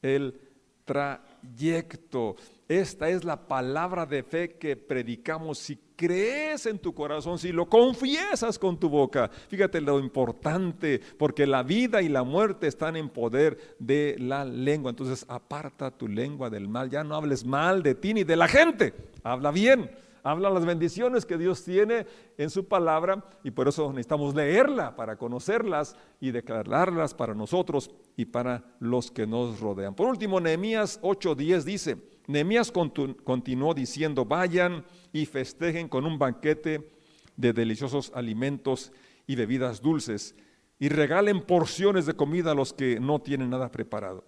el 0.00 0.40
trayecto. 0.84 2.36
Esta 2.68 3.08
es 3.08 3.24
la 3.24 3.48
palabra 3.48 4.06
de 4.06 4.22
fe 4.22 4.56
que 4.56 4.76
predicamos. 4.76 5.58
Si 5.58 5.78
crees 5.96 6.66
en 6.66 6.78
tu 6.78 6.94
corazón, 6.94 7.38
si 7.38 7.52
lo 7.52 7.68
confiesas 7.68 8.58
con 8.58 8.78
tu 8.78 8.88
boca, 8.88 9.28
fíjate 9.48 9.80
lo 9.80 9.98
importante, 9.98 11.00
porque 11.18 11.46
la 11.46 11.62
vida 11.62 12.00
y 12.02 12.08
la 12.08 12.22
muerte 12.22 12.68
están 12.68 12.96
en 12.96 13.08
poder 13.08 13.76
de 13.78 14.16
la 14.18 14.44
lengua. 14.44 14.90
Entonces 14.90 15.24
aparta 15.28 15.90
tu 15.90 16.08
lengua 16.08 16.48
del 16.50 16.68
mal. 16.68 16.90
Ya 16.90 17.04
no 17.04 17.14
hables 17.14 17.44
mal 17.44 17.82
de 17.82 17.94
ti 17.94 18.14
ni 18.14 18.24
de 18.24 18.36
la 18.36 18.48
gente. 18.48 18.94
Habla 19.22 19.50
bien 19.50 19.90
habla 20.22 20.50
las 20.50 20.64
bendiciones 20.64 21.26
que 21.26 21.38
Dios 21.38 21.64
tiene 21.64 22.06
en 22.38 22.50
su 22.50 22.66
palabra 22.66 23.24
y 23.42 23.50
por 23.50 23.68
eso 23.68 23.88
necesitamos 23.90 24.34
leerla 24.34 24.96
para 24.96 25.16
conocerlas 25.16 25.96
y 26.20 26.30
declararlas 26.30 27.14
para 27.14 27.34
nosotros 27.34 27.90
y 28.16 28.26
para 28.26 28.64
los 28.80 29.10
que 29.10 29.26
nos 29.26 29.60
rodean. 29.60 29.94
Por 29.94 30.08
último, 30.08 30.40
Nehemías 30.40 31.00
8:10 31.02 31.64
dice, 31.64 31.96
Nehemías 32.26 32.72
continuó 32.72 33.74
diciendo, 33.74 34.24
vayan 34.24 34.84
y 35.12 35.26
festejen 35.26 35.88
con 35.88 36.06
un 36.06 36.18
banquete 36.18 36.90
de 37.36 37.52
deliciosos 37.52 38.12
alimentos 38.14 38.92
y 39.26 39.34
bebidas 39.34 39.80
dulces 39.80 40.34
y 40.78 40.88
regalen 40.88 41.42
porciones 41.42 42.06
de 42.06 42.14
comida 42.14 42.52
a 42.52 42.54
los 42.54 42.72
que 42.72 43.00
no 43.00 43.20
tienen 43.20 43.50
nada 43.50 43.70
preparado. 43.70 44.24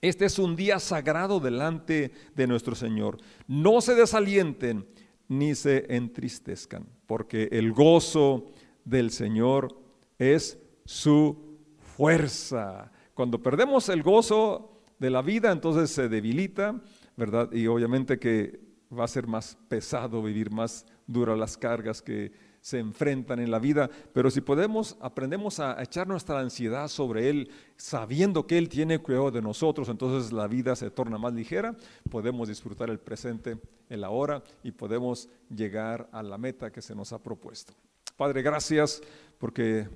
Este 0.00 0.24
es 0.24 0.38
un 0.38 0.56
día 0.56 0.78
sagrado 0.78 1.40
delante 1.40 2.12
de 2.34 2.46
nuestro 2.46 2.74
Señor. 2.74 3.18
No 3.46 3.80
se 3.80 3.94
desalienten 3.94 4.86
ni 5.28 5.54
se 5.54 5.94
entristezcan, 5.94 6.86
porque 7.06 7.48
el 7.52 7.72
gozo 7.72 8.52
del 8.84 9.10
Señor 9.10 9.76
es 10.18 10.58
su 10.84 11.58
fuerza. 11.96 12.90
Cuando 13.14 13.42
perdemos 13.42 13.88
el 13.90 14.02
gozo 14.02 14.82
de 14.98 15.10
la 15.10 15.22
vida, 15.22 15.52
entonces 15.52 15.90
se 15.90 16.08
debilita, 16.08 16.80
¿verdad? 17.16 17.52
Y 17.52 17.66
obviamente 17.66 18.18
que 18.18 18.60
va 18.96 19.04
a 19.04 19.08
ser 19.08 19.26
más 19.26 19.56
pesado 19.68 20.22
vivir, 20.22 20.50
más 20.50 20.86
duras 21.06 21.38
las 21.38 21.56
cargas 21.56 22.02
que 22.02 22.32
se 22.60 22.78
enfrentan 22.78 23.40
en 23.40 23.50
la 23.50 23.58
vida, 23.58 23.88
pero 24.12 24.30
si 24.30 24.40
podemos, 24.40 24.96
aprendemos 25.00 25.60
a 25.60 25.82
echar 25.82 26.06
nuestra 26.06 26.40
ansiedad 26.40 26.88
sobre 26.88 27.30
Él, 27.30 27.50
sabiendo 27.76 28.46
que 28.46 28.58
Él 28.58 28.68
tiene 28.68 28.98
cuidado 28.98 29.30
de 29.30 29.42
nosotros, 29.42 29.88
entonces 29.88 30.32
la 30.32 30.46
vida 30.46 30.76
se 30.76 30.90
torna 30.90 31.18
más 31.18 31.32
ligera, 31.32 31.74
podemos 32.10 32.48
disfrutar 32.48 32.90
el 32.90 32.98
presente, 32.98 33.58
el 33.88 34.04
ahora 34.04 34.42
y 34.62 34.72
podemos 34.72 35.28
llegar 35.48 36.08
a 36.12 36.22
la 36.22 36.38
meta 36.38 36.70
que 36.70 36.82
se 36.82 36.94
nos 36.94 37.12
ha 37.12 37.22
propuesto. 37.22 37.72
Padre, 38.16 38.42
gracias 38.42 39.00
porque 39.38 39.88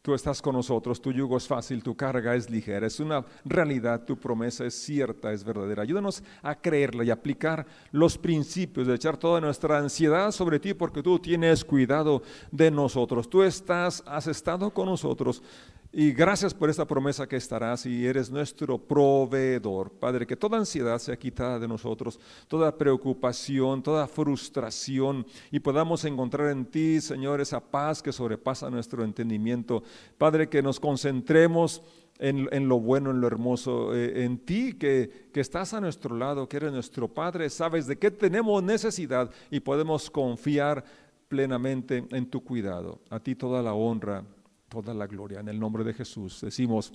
Tú 0.00 0.14
estás 0.14 0.40
con 0.40 0.54
nosotros, 0.54 1.02
tu 1.02 1.12
yugo 1.12 1.36
es 1.36 1.46
fácil, 1.48 1.82
tu 1.82 1.96
carga 1.96 2.34
es 2.36 2.48
ligera, 2.48 2.86
es 2.86 3.00
una 3.00 3.24
realidad, 3.44 4.04
tu 4.04 4.16
promesa 4.16 4.64
es 4.64 4.74
cierta, 4.74 5.32
es 5.32 5.42
verdadera. 5.42 5.82
Ayúdanos 5.82 6.22
a 6.40 6.54
creerla 6.54 7.02
y 7.02 7.10
aplicar 7.10 7.66
los 7.90 8.16
principios, 8.16 8.86
de 8.86 8.94
echar 8.94 9.16
toda 9.16 9.40
nuestra 9.40 9.78
ansiedad 9.78 10.30
sobre 10.30 10.60
ti 10.60 10.72
porque 10.72 11.02
tú 11.02 11.18
tienes 11.18 11.64
cuidado 11.64 12.22
de 12.52 12.70
nosotros. 12.70 13.28
Tú 13.28 13.42
estás, 13.42 14.04
has 14.06 14.28
estado 14.28 14.72
con 14.72 14.86
nosotros 14.86 15.42
y 15.90 16.12
gracias 16.12 16.52
por 16.52 16.68
esta 16.68 16.86
promesa 16.86 17.26
que 17.26 17.36
estarás 17.36 17.86
y 17.86 18.06
eres 18.06 18.30
nuestro 18.30 18.76
proveedor. 18.76 19.90
Padre, 19.90 20.26
que 20.26 20.36
toda 20.36 20.58
ansiedad 20.58 20.98
sea 20.98 21.16
quitada 21.16 21.58
de 21.58 21.66
nosotros, 21.66 22.20
toda 22.46 22.76
preocupación, 22.76 23.82
toda 23.82 24.06
frustración 24.06 25.26
y 25.50 25.60
podamos 25.60 26.04
encontrar 26.04 26.50
en 26.50 26.66
ti, 26.66 27.00
Señor, 27.00 27.40
esa 27.40 27.60
paz 27.60 28.02
que 28.02 28.12
sobrepasa 28.12 28.68
nuestro 28.68 29.02
entendimiento. 29.02 29.82
Padre, 30.18 30.50
que 30.50 30.62
nos 30.62 30.78
concentremos 30.78 31.82
en, 32.18 32.68
lo 32.68 32.80
bueno, 32.80 33.10
en 33.10 33.20
lo 33.22 33.26
hermoso, 33.26 33.94
eh, 33.94 34.24
en 34.24 34.38
ti 34.38 34.74
que, 34.74 35.30
que 35.32 35.40
estás 35.40 35.72
a 35.72 35.80
nuestro 35.80 36.16
lado, 36.16 36.48
que 36.48 36.58
eres 36.58 36.72
nuestro 36.72 37.08
Padre, 37.08 37.48
sabes 37.48 37.86
de 37.86 37.96
qué 37.96 38.10
tenemos 38.10 38.62
necesidad 38.62 39.30
y 39.50 39.60
podemos 39.60 40.10
confiar 40.10 40.84
plenamente 41.28 42.04
en 42.10 42.26
tu 42.26 42.44
cuidado. 42.44 42.98
A 43.08 43.20
ti 43.20 43.34
toda 43.34 43.62
la 43.62 43.72
honra 43.72 44.24
toda 44.68 44.94
la 44.94 45.06
gloria. 45.06 45.40
En 45.40 45.48
el 45.48 45.58
nombre 45.58 45.84
de 45.84 45.94
Jesús 45.94 46.40
decimos, 46.40 46.92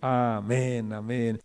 amén, 0.00 0.92
amén. 0.92 1.40